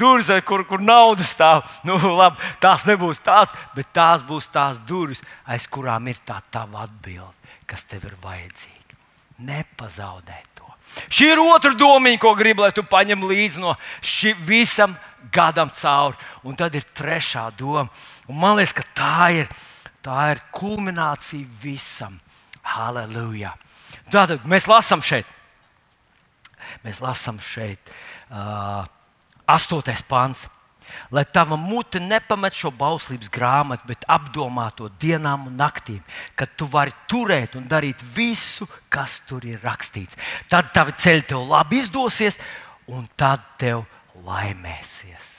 durvis, 0.00 0.32
kur, 0.48 0.64
kur 0.66 0.82
nauda 0.82 1.22
stāv. 1.22 1.62
Nu, 1.86 1.94
labi, 2.18 2.40
tās 2.62 2.82
nebūs 2.88 3.20
tās, 3.22 3.52
bet 3.76 3.92
tās 3.94 4.24
būs 4.26 4.48
tās 4.50 4.80
durvis, 4.88 5.22
aiz 5.46 5.68
kurām 5.70 6.08
ir 6.10 6.18
tā 6.26 6.40
tava 6.50 6.88
atbilde, 6.88 7.52
kas 7.70 7.86
tev 7.86 8.08
ir 8.08 8.16
vajadzīga. 8.24 8.98
Nepazaudē 9.46 10.40
to. 10.58 10.66
Šī 11.06 11.34
ir 11.36 11.44
otra 11.44 11.70
domiņa, 11.78 12.18
ko 12.18 12.32
gribu, 12.34 12.64
lai 12.64 12.74
tu 12.74 12.82
paņem 12.82 13.28
līdzi 13.28 13.62
no 13.62 13.76
šī 14.02 14.34
visam 14.48 14.96
gadam 15.32 15.70
cauri. 15.74 16.18
Un 16.44 16.56
tad 16.58 16.74
ir 16.78 16.86
trešā 16.94 17.48
doma. 17.58 17.88
Un 18.28 18.38
man 18.40 18.58
liekas, 18.58 18.76
ka 18.76 18.84
tā 18.96 19.30
ir, 19.42 19.50
tā 20.04 20.30
ir 20.34 20.42
kulminācija 20.54 21.46
visam. 21.62 22.20
Halleluja! 22.68 23.54
Tātad 24.12 24.44
mēs 24.48 24.68
lasām 24.68 25.02
šeit. 25.04 25.28
Mēs 26.84 27.00
lasām 27.00 27.38
šeit, 27.40 27.90
uh, 28.28 28.84
astotais 29.48 30.02
pāns. 30.04 30.46
Lai 31.12 31.24
tava 31.24 31.56
mute 31.60 32.00
nepamet 32.00 32.56
šo 32.56 32.70
bauslības 32.72 33.28
grāmatu, 33.32 33.84
bet 33.88 34.06
apdomā 34.08 34.70
to 34.76 34.88
dienām 35.00 35.46
un 35.50 35.58
naktīm, 35.60 36.00
kad 36.36 36.54
tu 36.56 36.68
vari 36.70 36.94
turēt 37.08 37.58
un 37.60 37.66
darīt 37.68 38.00
visu, 38.14 38.68
kas 38.88 39.18
tur 39.28 39.44
ir 39.44 39.60
rakstīts. 39.64 40.16
Tad 40.48 40.72
tavi 40.72 40.96
ceļi 40.96 41.26
tev 41.28 41.44
labi 41.48 41.82
izdosies, 41.82 42.40
un 42.88 43.04
tad 43.20 43.44
tev 43.60 43.84
laimēsies. 44.26 45.34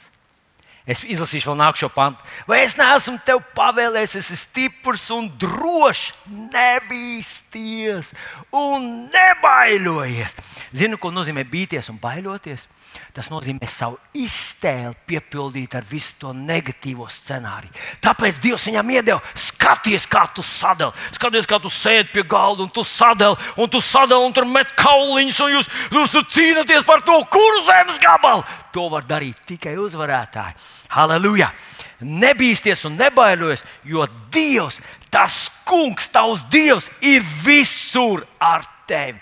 Es 0.89 1.04
izlasīšu 1.06 1.52
vēl 1.52 1.60
nākamo 1.60 1.92
pantu. 1.94 2.26
Vai 2.50 2.63
es 2.63 2.74
neesmu 2.78 3.20
tev 3.26 3.44
pavēlējis, 3.54 4.15
es 4.18 4.32
esmu 4.32 4.39
stiprs 4.42 5.06
un 5.13 5.28
drošs, 5.38 6.08
nebīsties 6.56 8.10
un 8.58 8.88
nebaidoties. 9.13 10.34
Zinu, 10.74 10.98
ko 10.98 11.12
nozīmē 11.13 11.46
bīties 11.46 11.92
un 11.94 12.00
baidoties? 12.02 12.65
Tas 13.13 13.28
nozīmē 13.32 13.67
savu 13.69 13.97
iztēli 14.15 14.93
piepildīt 15.10 15.73
ar 15.75 15.86
visu 15.88 16.13
to 16.21 16.34
negatīvo 16.36 17.08
scenāriju. 17.10 17.73
Tāpēc 18.04 18.38
Dievs 18.43 18.67
viņam 18.69 18.91
iedeva, 18.93 19.34
skaties, 19.38 20.06
kā 20.10 20.28
tu 20.36 20.45
sadali. 20.45 20.93
Skaties, 21.17 21.47
kā 21.49 21.58
tu 21.62 21.71
sēdi 21.73 22.13
pie 22.13 22.23
galda 22.30 22.63
un 22.63 22.71
tu 22.73 22.86
sadali, 22.86 23.36
un 23.58 23.71
tu 23.71 23.82
sadali, 23.84 24.30
un 24.30 24.36
tur 24.36 24.47
met 24.49 24.71
kauliņus, 24.78 25.41
un 25.45 25.56
jūs, 25.58 25.71
jūs 25.97 26.15
cīnāties 26.36 26.88
par 26.88 27.04
to, 27.06 27.17
kuru 27.34 27.65
zemes 27.67 27.99
gabalu. 28.04 28.45
To 28.78 28.88
var 28.93 29.08
darīt 29.10 29.41
tikai 29.49 29.75
uzvarētāji. 29.82 30.56
Halleluja! 30.93 31.52
Nebīsties 31.99 32.86
un 32.88 32.95
nebaidoties, 32.95 33.65
jo 33.84 34.06
Dievs, 34.32 34.80
tas 35.12 35.49
kungs, 35.67 36.08
tavs 36.13 36.45
Dievs, 36.54 36.88
ir 37.04 37.25
visur 37.43 38.23
ar 38.39 38.63
tevi, 38.88 39.19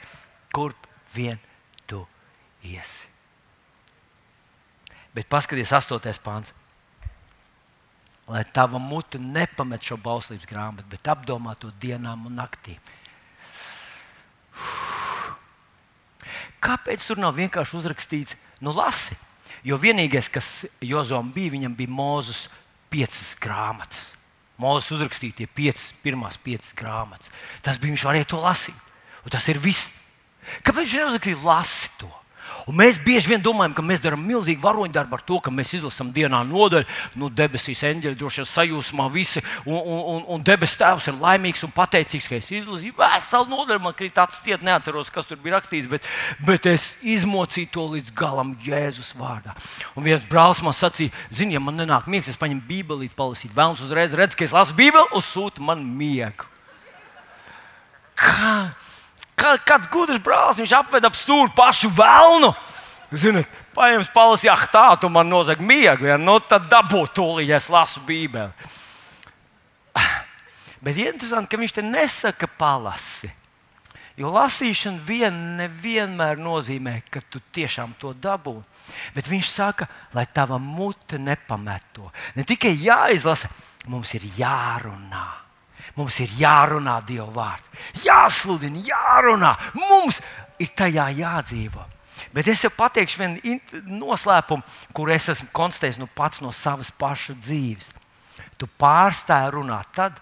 kur 0.53 0.75
vien 1.15 1.39
tu 1.89 2.05
iesi. 2.61 3.06
Bet 5.17 5.25
paskatieties, 5.33 5.73
astotais 5.73 6.19
pāns. 6.21 6.53
Lai 8.29 8.43
tava 8.53 8.77
mute 8.77 9.17
nepamet 9.17 9.87
šo 9.87 9.95
bauslības 9.97 10.45
grāmatu, 10.45 10.85
bet 10.91 11.09
apdomā 11.09 11.55
to 11.57 11.71
dienām 11.81 12.27
un 12.29 12.35
naktīm. 12.37 12.77
Kāpēc 16.61 17.05
tur 17.07 17.21
nav 17.21 17.33
vienkārši 17.37 17.79
uzrakstīts, 17.79 18.35
nu, 18.61 18.75
lasi? 18.77 19.17
Jo 19.65 19.79
vienīgais, 19.81 20.29
kas 20.29 20.67
Jozom 20.85 21.31
bija, 21.33 21.55
viņam 21.55 21.73
bija 21.79 21.93
Mozus 21.97 22.45
piecas 22.93 23.33
grāmatas. 23.41 24.11
Mozus 24.61 24.93
uzrakstīja 24.99 25.39
tie 25.41 25.49
piecas, 25.49 25.89
pirmās 26.03 26.37
piecas 26.41 26.75
grāmatas. 26.77 27.33
Tas 27.65 27.81
bija 27.81 27.95
viņš 27.95 28.05
varēja 28.05 28.29
to 28.33 28.43
lasīt. 28.43 28.85
Un 29.25 29.33
tas 29.33 29.49
ir 29.49 29.57
viss. 29.61 29.89
Kāpēc 30.61 30.85
viņš 30.85 30.97
neuzrakstīja 31.01 31.43
lasi 31.45 31.89
to? 32.01 32.13
Un 32.67 32.75
mēs 32.75 32.97
bieži 32.99 33.31
vien 33.31 33.43
domājam, 33.43 33.71
ka 33.77 33.83
mēs 33.85 34.01
darām 34.03 34.25
milzīgu 34.27 34.59
varoņdarbu 34.59 35.15
ar 35.15 35.21
to, 35.23 35.37
ka 35.43 35.51
mēs 35.55 35.71
izlasām 35.77 36.09
dienā 36.11 36.41
nodaļu, 36.43 36.83
nu, 37.15 37.29
debesīs 37.31 37.83
eņģeļi 37.87 38.17
droši 38.19 38.41
vien 38.41 38.49
sajūsmā 38.51 39.05
visi, 39.13 39.43
un, 39.63 39.77
un, 39.77 40.25
un, 40.35 40.43
debesu 40.43 40.81
tēvs 40.81 41.07
ir 41.07 41.21
laimīgs 41.21 41.63
un 41.63 41.71
pateicīgs, 41.75 42.27
ka 42.27 42.35
es 42.41 42.51
izlasīju 42.51 42.97
veselu 42.97 43.47
nodaļu. 43.53 43.83
Man 43.85 43.95
krīt 43.95 44.17
tāds 44.17 44.41
ciet, 44.43 44.65
neatceros, 44.67 45.11
kas 45.15 45.29
tur 45.29 45.39
bija 45.43 45.55
rakstīts, 45.55 45.87
bet, 45.91 46.09
bet 46.43 46.67
es 46.67 46.89
izmocīju 47.07 47.71
to 47.71 47.85
līdz 47.93 48.11
galam 48.17 48.51
Jēzus 48.65 49.13
vārdā. 49.15 49.55
Un 49.95 50.03
viens 50.07 50.27
brālis 50.27 50.59
man 50.65 50.75
sacīja, 50.75 51.15
zini, 51.31 51.55
ja 51.55 51.63
man 51.63 51.79
nenāk 51.79 52.09
miegs, 52.11 52.27
es 52.27 52.41
paņemu 52.41 52.67
bībeli, 52.67 53.07
palasīt, 53.15 53.55
vēlams 53.55 53.85
uzreiz 53.87 54.15
redz, 54.17 54.35
ka 54.35 54.43
es 54.43 54.55
lasu 54.55 54.75
bībeli, 54.75 55.07
un 55.15 55.23
sūta 55.23 55.63
man 55.63 55.87
miegu. 55.87 56.51
Kā? 58.17 58.67
Kā, 59.37 59.53
kāds 59.61 59.89
gudrs 59.93 60.21
brālis, 60.23 60.57
viņš 60.57 60.73
apved 60.79 61.05
ap 61.05 61.17
stūri 61.17 61.53
pašu 61.57 61.91
vēlnu. 61.93 62.49
Ziniet, 63.13 63.49
paņems 63.77 64.09
palasīt, 64.11 64.49
ah, 64.51 64.65
tā, 64.71 64.85
tu 64.99 65.09
man 65.13 65.29
nozag 65.29 65.61
miegu, 65.63 66.09
ja? 66.09 66.17
nu 66.19 66.39
tad 66.43 66.65
dabū 66.71 67.05
tūlīt, 67.13 67.51
ja 67.51 67.59
es 67.61 67.69
lasu 67.71 68.01
Bībeli. 68.07 68.51
Bet 70.83 70.97
interesanti, 70.99 71.51
ka 71.53 71.61
viņš 71.61 71.77
te 71.77 71.85
nesaka 71.85 72.49
palasi. 72.59 73.29
Jo 74.17 74.33
lasīšana 74.33 75.03
vien 75.05 75.35
nevienmēr 75.59 76.39
nozīmē, 76.41 77.03
ka 77.13 77.21
tu 77.21 77.39
tiešām 77.53 77.93
to 78.01 78.15
dabū. 78.17 78.57
Bet 79.13 79.29
viņš 79.29 79.49
saka, 79.53 79.85
lai 80.17 80.25
tava 80.33 80.57
mute 80.57 81.19
nepamet 81.21 81.91
to. 81.93 82.09
Ne 82.33 82.45
tikai 82.47 82.73
jāizlasa, 82.73 83.51
mums 83.85 84.15
ir 84.17 84.25
jārunā. 84.39 85.46
Mums 85.97 86.19
ir 86.21 86.33
jārunā 86.37 86.99
Dieva 87.07 87.29
vārds, 87.33 87.71
jāsludina, 88.05 88.83
jārunā. 88.85 89.55
Mums 89.77 90.21
ir 90.61 90.73
tajā 90.77 91.09
jādzīvo. 91.17 91.85
Bet 92.33 92.49
es 92.49 92.63
jau 92.63 92.71
pateikšu 92.73 93.21
vienu 93.21 93.57
noslēpumu, 94.01 94.65
kur 94.93 95.09
es 95.13 95.29
esmu 95.33 95.49
konstatējis 95.55 95.99
nu 96.01 96.09
pats 96.17 96.41
no 96.41 96.51
savas 96.53 96.91
pašas 96.93 97.37
dzīves. 97.41 97.89
Tu 98.57 98.69
pārstāji 98.81 99.53
runāt 99.53 99.89
tad, 99.95 100.21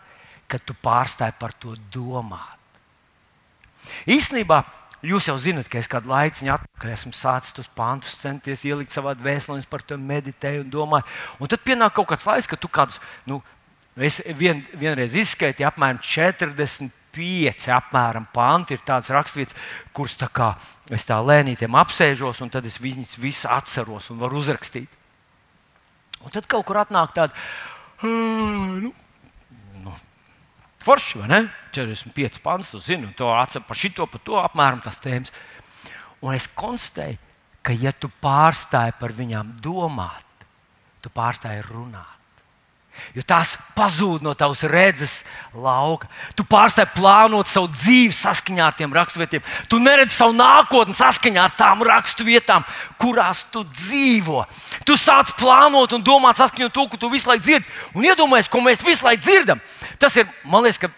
kad 0.51 0.63
tu 0.63 0.75
pārstāji 0.83 1.35
par 1.39 1.55
to 1.59 1.75
domāt. 1.91 2.55
Īsnībā 4.09 4.61
jūs 5.05 5.29
jau 5.29 5.35
zinat, 5.39 5.69
ka 5.69 5.79
es 5.79 5.89
kādu 5.89 6.09
laiku 6.11 6.47
atpakaļ 6.51 6.93
esmu 6.93 7.13
sācis 7.15 7.55
tos 7.55 7.69
pantus, 7.77 8.15
centies 8.19 8.65
ielikt 8.67 8.93
savā 8.93 9.15
dvēselē, 9.17 9.61
par 9.69 9.83
to 9.85 9.97
meditēju 9.97 10.65
un 10.65 10.71
domāju. 10.73 11.07
Un 11.39 11.51
tad 11.51 11.63
pienāk 11.65 11.95
kaut 11.95 12.09
kāds 12.11 12.25
laiks, 12.27 12.49
kad 12.49 12.61
tu 12.61 12.71
kādus, 12.71 12.99
nu, 13.29 13.41
es 14.03 14.19
vien, 14.35 14.65
vienreiz 14.75 15.15
izskaitīju 15.15 15.69
apmēram 15.69 16.01
40 16.03 16.91
pieci 17.15 17.71
apmēram 17.71 18.27
panti 18.33 18.75
ir 18.75 18.83
tāds 18.85 19.11
raksturvietas, 19.13 19.55
kuras 19.95 20.17
tā 20.19 20.27
kā 20.35 20.51
es 20.93 21.07
tā 21.07 21.17
lēnītiem 21.23 21.77
apsēžos, 21.79 22.41
un 22.43 22.51
tad 22.51 22.67
es 22.67 22.77
viņus 22.81 23.15
visus 23.21 23.47
atceros 23.49 24.09
un 24.11 24.19
varu 24.19 24.41
uzrakstīt. 24.41 24.91
Un 26.25 26.33
tad 26.33 26.47
kaut 26.49 26.65
kur 26.67 26.81
atnāk 26.81 27.13
tāda, 27.15 27.35
nu, 28.03 28.91
nu, 29.83 29.93
forši, 30.83 31.21
vai 31.21 31.29
ne? 31.31 31.41
45 31.75 32.41
pants, 32.43 32.71
tu 32.73 32.81
zini, 32.81 33.11
to 33.17 33.29
atcer 33.31 33.63
par 33.67 33.79
šito, 33.79 34.07
par 34.09 34.23
to 34.25 34.39
apmēram 34.41 34.81
tas 34.83 34.99
tēmas. 35.03 35.33
Un 36.23 36.35
es 36.35 36.47
konstatēju, 36.57 37.19
ka 37.65 37.75
ja 37.75 37.91
tu 37.93 38.09
pārstāji 38.21 38.95
par 38.99 39.13
viņām 39.15 39.55
domāt, 39.63 40.45
tu 41.01 41.11
pārstāji 41.13 41.65
runāt. 41.69 42.14
Jo 43.15 43.23
tās 43.27 43.55
pazūd 43.75 44.23
no 44.25 44.33
tavas 44.37 44.63
redzes 44.67 45.13
lauka. 45.53 46.09
Tu 46.35 46.45
pārstāji 46.47 46.93
plānot 46.97 47.49
savu 47.51 47.69
dzīvi 47.73 48.15
saskaņā 48.15 48.67
ar 48.67 48.77
tiem 48.77 48.93
raksturvietiem. 48.95 49.43
Tu 49.71 49.79
neredzi 49.83 50.17
savu 50.17 50.35
nākotni 50.37 50.95
saskaņā 50.97 51.43
ar 51.43 51.55
tām 51.57 51.83
raksturvietām, 51.87 52.65
kurās 53.01 53.45
tu 53.53 53.65
dzīvo. 53.67 54.45
Tu 54.87 54.97
sāc 54.99 55.35
plānot 55.39 55.95
un 55.95 56.05
domāt 56.05 56.39
saskaņā 56.41 56.69
ar 56.69 56.75
to, 56.75 56.87
ko 56.91 56.99
tu 56.99 57.11
visu 57.13 57.31
laiku 57.31 57.45
dzirdi. 57.47 57.77
Un 57.95 58.07
iedomājies, 58.07 58.51
ko 58.51 58.63
mēs 58.63 58.83
visu 58.85 59.07
laiku 59.07 59.23
dzirdam. 59.25 59.63
Tas 59.99 60.17
ir, 60.19 60.27
man 60.43 60.65
liekas, 60.65 60.81
ka, 60.85 60.91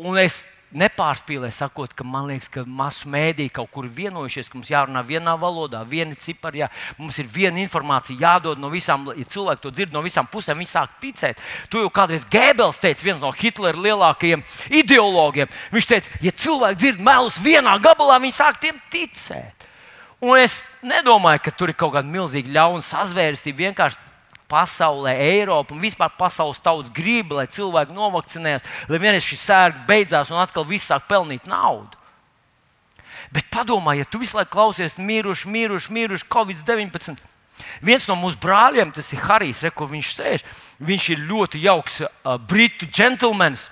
un 0.00 0.18
es 0.20 0.44
nepārspīlē, 0.76 1.50
sakot, 1.54 1.92
ka 1.96 2.04
man 2.06 2.28
liekas, 2.30 2.48
ka 2.52 2.64
masu 2.66 3.10
mēdīji 3.10 3.52
kaut 3.56 3.70
kur 3.74 3.88
vienojušies, 3.90 4.50
ka 4.50 4.58
mums 4.58 4.70
jārunā 4.70 5.02
vienā 5.06 5.34
valodā, 5.40 5.82
viena 5.88 6.14
cipara, 6.18 6.64
jā, 6.64 6.68
mums 6.98 7.18
ir 7.22 7.30
viena 7.30 7.62
informācija 7.62 8.18
jādod 8.20 8.60
no 8.60 8.70
visām, 8.72 9.08
ja 9.18 9.26
cilvēki 9.34 9.64
to 9.64 9.72
dzird 9.74 9.94
no 9.96 10.02
visām 10.04 10.28
pusēm, 10.30 10.60
viņi 10.62 10.72
sāk 10.72 10.98
ticēt. 11.02 11.40
Tu 11.72 11.82
jau 11.82 11.90
kādreiz 11.94 12.26
Gēbels 12.30 12.80
teica, 12.82 13.06
viens 13.06 13.22
no 13.22 13.32
Hitlera 13.34 13.78
lielākajiem 13.78 14.44
ideologiem. 14.82 15.50
Viņš 15.74 15.90
teica, 15.90 16.20
ja 16.22 16.34
cilvēki 16.34 16.80
dzird 16.84 17.02
melus 17.10 17.40
vienā 17.42 17.74
gabalā, 17.82 18.20
viņi 18.22 18.38
sāk 18.38 18.62
tiem 18.62 18.78
ticēt. 18.92 19.66
Un 20.20 20.36
es 20.36 20.66
nedomāju, 20.84 21.40
ka 21.46 21.52
tur 21.56 21.72
ir 21.72 21.78
kaut 21.80 21.94
kāda 21.94 22.10
milzīga 22.12 22.52
ļauna 22.52 22.84
sazvērestība. 22.84 23.70
Vienkārši 23.70 24.09
pasaulē, 24.50 25.14
Eiropa 25.22 25.74
un 25.76 25.80
vispār 25.82 26.10
pasaules 26.18 26.60
tautas 26.62 26.90
grib, 26.94 27.32
lai 27.36 27.46
cilvēki 27.50 27.94
novakcinējas, 27.94 28.66
lai 28.90 29.00
vienreiz 29.02 29.24
šis 29.26 29.46
sērgs 29.46 29.86
beidzās 29.88 30.32
un 30.34 30.42
atkal 30.42 30.66
viss 30.66 30.90
sāk 30.90 31.06
pelnīt 31.10 31.46
naudu. 31.50 32.00
Bet 33.30 33.46
padomā, 33.52 33.94
ja 33.94 34.06
tu 34.08 34.18
visu 34.18 34.38
laiku 34.38 34.56
klausies, 34.56 34.96
miruši, 34.98 35.50
miruši, 35.50 35.92
miruši, 35.94 36.26
Covid-19. 36.34 37.20
Viens 37.84 38.06
no 38.08 38.16
mūsu 38.18 38.40
brāļiem, 38.42 38.90
tas 38.96 39.10
ir 39.14 39.22
Harijs, 39.22 39.60
re, 39.62 39.70
kur 39.70 39.90
viņš 39.90 40.14
sēž. 40.16 40.44
Viņš 40.82 41.08
ir 41.14 41.22
ļoti 41.28 41.60
jauks 41.62 42.00
uh, 42.02 42.34
britu 42.50 42.88
džentlmenis, 42.88 43.68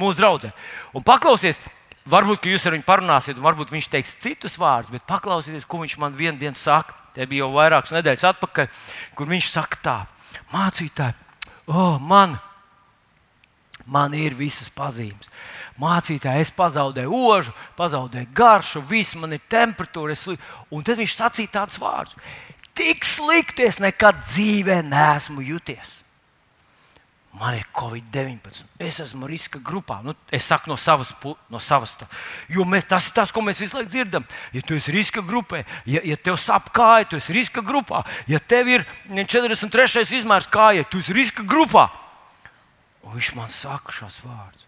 mūsu 0.00 0.18
draugs. 0.18 0.50
Un 0.96 1.04
paklausies, 1.06 1.60
varbūt 2.08 2.48
jūs 2.50 2.66
ar 2.66 2.74
viņu 2.74 2.88
parunāsiet, 2.88 3.38
varbūt 3.42 3.70
viņš 3.76 3.90
teiks 3.92 4.16
citus 4.24 4.56
vārdus, 4.58 4.90
bet 4.96 5.06
paklausieties, 5.06 5.68
ko 5.68 5.84
viņš 5.84 5.98
man 6.02 6.16
vienā 6.16 6.40
dienā 6.40 6.58
saka. 6.58 6.96
Te 7.14 7.28
bija 7.28 7.44
jau 7.44 7.54
vairākas 7.54 7.94
nedēļas 7.94 8.26
atpakaļ, 8.32 8.66
kur 9.16 9.30
viņš 9.30 9.52
saka 9.52 9.82
tā 9.84 9.98
mācītāji, 10.52 11.16
oh, 11.66 11.98
man, 11.98 12.38
man 13.86 14.14
ir 14.16 14.36
visas 14.38 14.70
pazīmes. 14.72 15.30
Mācītāji, 15.80 16.46
es 16.46 16.54
pazaudēju 16.56 17.20
ožu, 17.28 17.52
pazaudēju 17.76 18.32
garšu, 18.36 18.80
viss 18.88 19.16
man 19.18 19.36
ir 19.36 19.42
temperatūra. 19.52 20.16
Un 20.72 20.86
tad 20.86 20.96
viņš 21.02 21.18
sacīja 21.18 21.52
tādus 21.58 21.82
vārdus: 21.82 22.16
Tik 22.76 23.04
slikti 23.04 23.66
es 23.68 23.80
nekad 23.82 24.22
dzīvē 24.24 24.80
neesmu 24.86 25.44
juties 25.44 25.98
man 27.38 27.54
ir 27.54 27.66
Covid-19, 27.76 28.64
es 28.80 29.00
esmu 29.04 29.28
riska 29.28 29.60
grupā. 29.60 29.98
Nu, 30.04 30.14
es 30.32 30.46
saku 30.48 30.70
no 30.70 30.76
savas, 30.80 31.12
no 31.52 31.60
tā. 31.60 32.08
jo 32.48 32.64
mēs, 32.64 32.86
tas 32.88 33.08
ir 33.08 33.12
tas, 33.12 33.32
ko 33.32 33.42
mēs 33.44 33.60
visu 33.60 33.76
laiku 33.76 33.90
dzirdam. 33.90 34.24
Ja 34.52 34.62
tu 34.62 34.74
esi 34.74 34.92
riska 34.92 35.20
grupā, 35.20 35.64
ja, 35.84 36.00
ja 36.02 36.16
tev 36.16 36.38
sāp 36.40 36.72
kāja, 36.72 37.10
tu 37.10 37.16
esi 37.16 37.36
riska 37.36 37.60
grupā. 37.60 38.04
Ja 38.26 38.40
tev 38.40 38.68
ir 38.68 38.86
43. 39.10 40.06
izmērs 40.16 40.48
kāja, 40.48 40.86
tu 40.88 41.02
esi 41.04 41.12
riska 41.12 41.44
grupā. 41.44 41.90
Un 43.04 43.18
viņš 43.18 43.34
man 43.36 43.52
saka 43.52 43.92
šos 43.92 44.22
vārdus. 44.24 44.64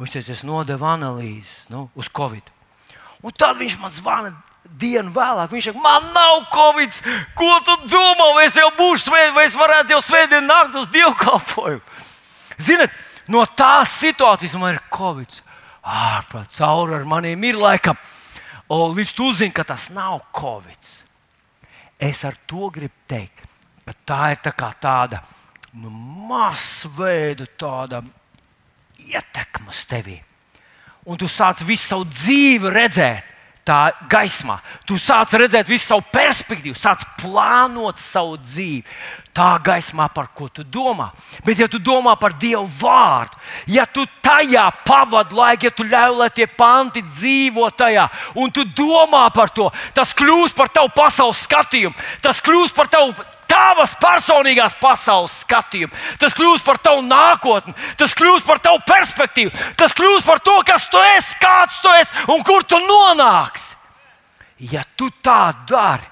Viņš 0.00 0.14
teica, 0.16 0.32
es 0.32 0.46
nodevu 0.48 0.86
analīzes 0.88 1.68
nu, 1.68 1.90
uz 1.94 2.08
Covid. 2.08 2.48
Un 3.20 3.36
tad 3.36 3.60
viņš 3.60 3.76
man 3.82 3.92
zvana 3.92 4.32
dienu 4.80 5.12
vēlāk. 5.14 5.50
Viņš 5.52 5.70
saka, 5.70 5.82
man 5.82 6.06
nav 6.14 6.46
covid. 6.52 6.96
Ko 7.38 7.58
tu 7.66 7.76
domā? 7.90 8.30
Vai 8.36 8.46
es 8.48 8.56
jau 8.56 8.70
būšu 8.76 9.08
svētdien, 9.08 9.34
vai 9.36 9.46
es 9.48 9.56
varētu 9.58 9.96
jau 9.96 10.02
svētdien 10.04 10.46
nākt 10.48 10.78
uz 10.80 10.88
dievkalpojumu? 10.94 11.89
Ziniet, 12.60 12.92
no 13.28 13.44
tās 13.56 13.94
situācijas 14.00 14.56
man 14.60 14.76
ir 14.76 14.82
covid. 14.92 15.40
Ārprāt, 15.80 16.52
cauri 16.58 16.98
ar 16.98 17.06
maniem 17.08 17.44
ir 17.48 17.58
laikam. 17.60 17.98
O, 18.70 18.84
līdz 18.94 19.14
tu 19.16 19.30
uzzini, 19.32 19.54
ka 19.54 19.64
tas 19.66 19.88
nav 19.94 20.20
covid. 20.36 20.90
Es 22.00 22.22
ar 22.24 22.36
to 22.48 22.70
gribu 22.72 22.94
teikt, 23.10 23.42
ka 23.84 23.96
tā 24.06 24.20
ir 24.34 24.42
tā 24.44 24.52
tāda 24.80 25.22
nu, 25.72 25.90
masveida 26.30 27.48
tāda 27.58 28.02
ietekme 29.00 29.72
uz 29.72 29.82
tevi. 29.88 30.20
Un 31.08 31.18
tu 31.18 31.28
sāc 31.28 31.64
visu 31.66 31.88
savu 31.88 32.06
dzīvi 32.08 32.70
redzēt 32.70 33.26
tā 33.66 33.90
gaismā. 34.10 34.58
Tu 34.88 34.98
sāc 35.00 35.32
redzēt 35.36 35.68
visu 35.70 35.86
savu 35.90 36.04
perspektīvu, 36.12 36.76
sāc 36.78 37.04
plānot 37.20 38.00
savu 38.00 38.38
dzīvi. 38.40 38.84
Tā 39.36 39.50
gaismā, 39.62 40.08
par 40.10 40.32
ko 40.34 40.48
tu 40.50 40.64
domā. 40.66 41.10
Bet, 41.46 41.60
ja 41.60 41.68
tu 41.70 41.78
domā 41.78 42.16
par 42.18 42.34
Dievu 42.40 42.66
vārdu, 42.80 43.38
ja 43.70 43.86
tu 43.86 44.02
tajā 44.24 44.64
pavadi 44.86 45.38
laiku, 45.38 45.68
ja 45.68 45.74
tu 45.74 45.86
ļauj, 45.86 46.16
lai 46.18 46.30
tie 46.34 46.48
panti 46.50 47.04
dzīvo 47.06 47.68
tajā, 47.78 48.08
un 48.42 48.50
tu 48.50 48.66
domā 48.66 49.28
par 49.34 49.54
to, 49.54 49.68
tas 49.94 50.14
kļūst 50.18 50.58
par 50.58 50.72
tavu 50.74 50.90
pasaules 50.96 51.44
skatījumu, 51.46 51.94
tas 52.24 52.42
kļūst 52.42 52.74
par 52.76 52.90
tavu 52.90 53.14
tavas 53.50 53.96
personīgās 54.00 54.76
pasaules 54.80 55.40
skatījumu. 55.44 55.94
Tas 56.22 56.36
kļūst 56.38 56.66
par 56.66 56.78
tavu 56.82 57.02
nākotni, 57.06 57.74
tas 57.98 58.14
kļūst 58.16 58.46
par 58.46 58.62
tavu 58.62 58.82
perspektīvu, 58.86 59.52
tas 59.80 59.94
kļūst 59.96 60.28
par 60.28 60.42
to, 60.46 60.56
kas 60.66 60.86
tu 60.92 61.02
esi, 61.16 61.36
kāds 61.42 61.80
tu 61.82 61.92
esi 61.98 62.26
un 62.34 62.44
kur 62.46 62.66
tu 62.66 62.78
nonāksi. 62.84 63.76
Ja 64.70 64.84
tu 64.96 65.08
tā 65.24 65.54
dari, 65.68 66.06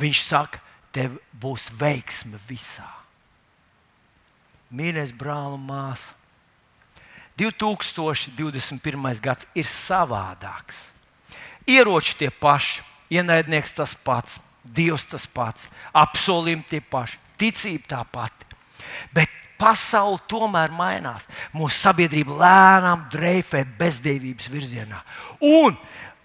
viņš 0.00 0.22
saka, 0.24 0.62
tev 0.90 1.18
būs 1.36 1.68
veiksme 1.76 2.40
visā. 2.48 2.88
Mīļais 4.72 5.12
brāl 5.18 5.58
un 5.58 5.66
māsa, 5.66 6.14
2021. 7.40 9.20
gads 9.24 9.46
ir 9.56 9.68
savādāks. 9.68 10.90
Ieroči 11.68 12.16
tie 12.20 12.28
paši, 12.30 12.82
ienaidnieks 13.12 13.72
tas 13.76 13.94
pats 13.96 14.38
Dievs 14.64 15.06
tas 15.08 15.26
pats, 15.26 15.68
apsolījumi 15.96 16.66
tie 16.68 16.80
paši, 16.84 17.18
ticība 17.40 17.94
tā 17.94 18.00
pati. 18.12 18.48
Bet 19.14 19.32
pasaule 19.60 20.20
tomēr 20.28 20.72
mainās. 20.72 21.28
Mūsu 21.56 21.76
sabiedrība 21.80 22.36
lēnām 22.40 23.06
dreifē 23.12 23.64
bezdievības 23.78 24.48
virzienā. 24.52 25.02
Un 25.40 25.76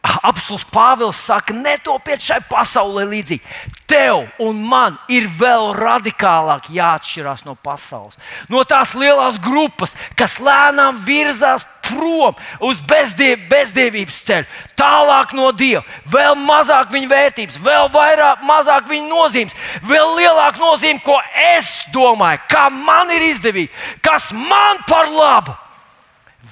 Apsolus 0.05 0.65
Pāvils 0.69 1.17
saka, 1.17 1.53
netopiet 1.53 2.21
šai 2.21 2.37
pasaulē 2.49 3.07
līdzīgi. 3.09 3.55
Tev 3.89 4.27
un 4.43 4.59
man 4.69 4.99
ir 5.09 5.25
vēl 5.39 5.71
radikālāk 5.77 6.69
jāatšķirās 6.75 7.45
no 7.47 7.55
pasaules. 7.57 8.17
No 8.51 8.61
tās 8.69 8.93
lielās 8.97 9.39
grupas, 9.41 9.95
kas 10.17 10.37
lēnām 10.43 10.99
virzās 11.07 11.65
prom 11.87 12.37
uz 12.65 12.81
bezdiev, 12.87 13.47
bezdievības 13.49 14.21
ceļu, 14.27 14.47
tālāk 14.79 15.33
no 15.37 15.49
Dieva, 15.55 15.83
vēl 16.11 16.37
mazāk 16.39 16.93
viņa 16.93 17.11
vērtības, 17.11 17.59
vēl 17.65 17.89
vairāk, 17.93 18.45
mazāk 18.47 18.87
viņa 18.91 19.09
nozīmes, 19.09 19.57
vēl 19.87 20.15
lielāka 20.19 20.61
nozīme, 20.61 21.03
ko 21.05 21.17
es 21.57 21.71
domāju, 21.93 22.43
kā 22.51 22.69
man 22.73 23.13
ir 23.15 23.27
izdevīgi, 23.31 23.71
kas 24.05 24.31
man 24.35 24.83
par 24.89 25.11
labu. 25.11 25.55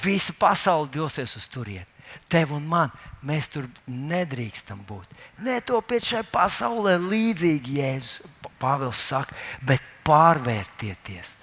Visa 0.03 0.33
pasaule 0.35 0.89
dosies 0.91 1.35
uz 1.37 1.47
turieni. 1.47 1.87
Tev 2.29 2.51
un 2.55 2.63
man 2.67 2.91
Mēs 3.23 3.47
tur 3.47 3.69
nedrīkstam 3.87 4.81
būt. 4.83 5.07
Netopiet 5.45 6.03
šai 6.03 6.25
pasaulē 6.27 6.97
līdzīgi, 6.99 7.77
Jēzus 7.79 8.49
Pāvils 8.59 8.99
saka, 8.99 9.31
bet 9.63 9.79
pārvērtieties 10.03 11.37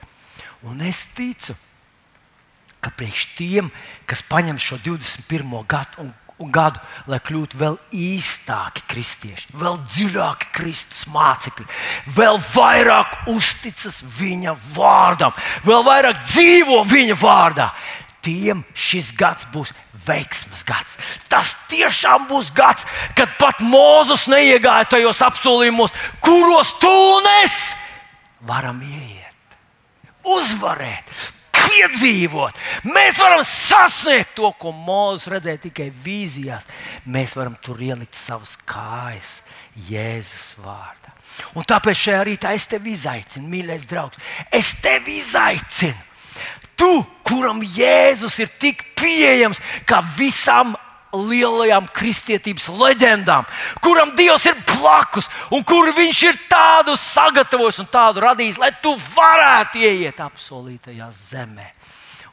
Un 0.68 0.82
es 0.84 1.06
ticu, 1.16 1.54
ka 1.54 1.69
priekš 2.88 3.26
tiem, 3.36 3.68
kas 4.08 4.22
paņem 4.24 4.56
šo 4.60 4.78
21. 4.80 5.52
gadu 5.68 6.00
un, 6.00 6.12
un 6.40 6.52
gadu, 6.54 6.80
lai 7.10 7.20
kļūtu 7.20 7.58
vēl 7.60 7.76
īstāki 7.92 8.86
kristieši, 8.88 9.50
vēl 9.60 9.76
dziļāki 9.84 10.48
Kristus 10.56 11.04
mācekļi, 11.12 11.66
vēl 12.16 12.40
vairāk 12.54 13.28
uzticas 13.28 14.00
viņa 14.16 14.56
vārdam, 14.76 15.36
vēl 15.68 15.84
vairāk 15.84 16.24
dzīvo 16.24 16.84
viņa 16.88 17.18
vārdā. 17.20 17.68
Tiem 18.24 18.64
šis 18.76 19.14
gads 19.16 19.46
būs 19.48 19.70
veiksmes 20.04 20.64
gads. 20.68 20.98
Tas 21.32 21.54
tiešām 21.70 22.26
būs 22.28 22.50
gads, 22.52 22.84
kad 23.16 23.32
pat 23.40 23.62
Mozus 23.64 24.26
neiegāja 24.28 24.88
tajos 24.96 25.22
apsolījumos, 25.24 25.94
kuros 26.24 26.74
tu 26.80 26.90
un 26.90 27.28
es 27.40 27.74
varam 28.44 28.80
ieiet, 28.84 29.56
uzvarēt, 30.24 31.08
piedzīvot. 31.70 32.58
Mēs 32.90 33.20
varam 33.22 33.44
sasniegt 33.46 34.34
to, 34.38 34.50
ko 34.58 34.74
Mozus 34.74 35.30
redzēja 35.30 35.62
tikai 35.68 35.88
vīzijās. 36.04 36.68
Mēs 37.06 37.36
varam 37.38 37.56
tur 37.62 37.80
ielikt 37.82 38.18
savas 38.18 38.56
kājas 38.68 39.38
Jēzus 39.88 40.56
vārdā. 40.60 41.14
Un 41.56 41.64
tāpēc 41.64 41.96
šajā 41.96 42.20
rītā 42.26 42.52
es 42.56 42.66
tevi 42.68 42.92
izaicinu, 42.92 43.48
mīļais 43.48 43.86
draugs. 43.88 44.20
Es 44.52 44.74
tevi 44.82 45.20
izaicinu. 45.20 45.96
Tu, 46.80 46.90
kuram 47.28 47.60
Jēzus 47.62 48.38
ir 48.40 48.52
tik 48.60 48.86
pieejams 48.98 49.60
kā 49.88 50.00
visam 50.16 50.74
lielajām 51.14 51.88
kristietības 51.94 52.68
leģendām, 52.70 53.48
kuram 53.82 54.14
Dievs 54.18 54.46
ir 54.50 54.58
blakus 54.76 55.30
un 55.50 55.64
kur 55.66 55.90
Viņš 55.96 56.22
ir 56.28 56.38
tādu 56.50 56.94
sagatavojis 56.98 57.80
un 57.82 57.90
tādu 57.90 58.22
radījis, 58.24 58.60
lai 58.60 58.70
tu 58.82 58.94
varētu 59.16 59.82
ieiet 59.82 60.20
apsolītajā 60.22 61.10
zemē. 61.14 61.66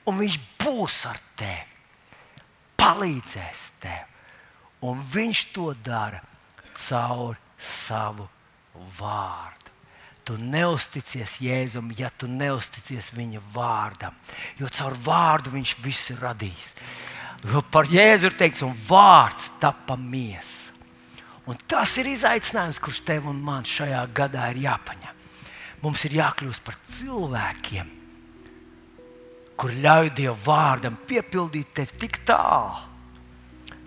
Un 0.07 0.21
Viņš 0.21 0.39
būs 0.61 1.01
ar 1.09 1.19
tevi, 1.39 1.65
palīdzēs 2.77 3.63
tev, 3.81 4.07
un 4.85 5.01
Viņš 5.13 5.45
to 5.55 5.71
dara 5.83 6.21
caur 6.77 7.37
savu 7.57 8.27
vārdu. 8.99 9.73
Tu 10.27 10.35
neusticies 10.35 11.37
Jēzum, 11.39 11.93
ja 11.95 12.09
tu 12.11 12.27
neusticies 12.27 13.13
viņa 13.15 13.39
vārdam, 13.53 14.15
jo 14.59 14.67
caur 14.67 14.97
vārdu 15.05 15.53
viņš 15.53 15.71
visu 15.79 16.13
ir 16.13 16.25
radījis. 16.25 16.73
Jo 17.45 17.61
par 17.61 17.85
Jēzu 17.91 18.31
ir 18.31 18.37
teikts, 18.39 18.63
un 18.65 18.73
vārds 18.87 19.51
tapa 19.61 19.97
miesa. 19.99 20.73
Un 21.47 21.55
tas 21.69 21.93
ir 22.01 22.09
izaicinājums, 22.11 22.79
kurš 22.83 23.03
tev 23.07 23.29
un 23.29 23.37
man 23.43 23.63
šajā 23.67 24.01
gadā 24.15 24.49
ir 24.51 24.65
jāpaņem. 24.65 25.13
Mums 25.83 26.03
ir 26.07 26.17
jākļūst 26.17 26.63
par 26.65 26.75
cilvēkiem, 26.89 27.93
kur 29.57 29.71
ļauj 29.85 30.11
Dieva 30.17 30.35
vārdam 30.43 30.97
piepildīt 31.07 31.71
tevi 31.77 32.01
tik 32.03 32.19
tālu, 32.27 32.81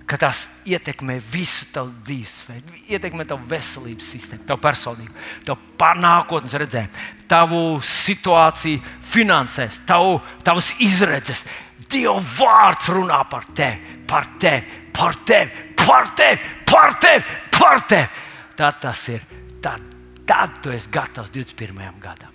ka 0.09 0.19
tas 0.19 0.47
ietekmē 0.67 1.19
visu 1.23 1.69
tavu 1.75 1.93
dzīvesveidu, 2.07 2.81
ietekmē 2.91 3.27
tavu 3.29 3.45
veselības 3.51 4.09
sistēmu, 4.15 4.47
tavu 4.49 4.63
personību, 4.65 5.13
tavu 5.47 5.75
pārnākotnes 5.79 6.57
redzējumu, 6.65 7.05
tavu 7.31 7.61
situāciju 7.87 8.81
finansēs, 9.13 9.83
tavu, 9.87 10.17
tavas 10.47 10.73
izredzes 10.83 11.45
Dieva 11.91 12.21
vārds 12.21 12.91
runā 12.95 13.21
par 13.31 13.49
tevi, 13.57 13.99
par 14.07 14.29
tevi, 14.39 14.79
par 14.95 15.17
tevi, 15.27 15.69
par 15.77 16.13
tevi, 16.17 16.51
par 16.67 16.99
tevi. 17.03 17.39
Par 17.61 17.83
tevi. 17.85 18.09
Tad 18.57 18.81
tas 18.81 19.09
ir. 19.13 19.25
Tad, 19.61 19.83
tad 20.25 20.63
tu 20.63 20.73
esi 20.73 20.89
gatavs 20.93 21.33
21. 21.35 22.01
gadam. 22.01 22.33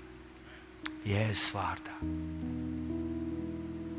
Jēzus 1.06 1.50
vārdā. 1.56 1.98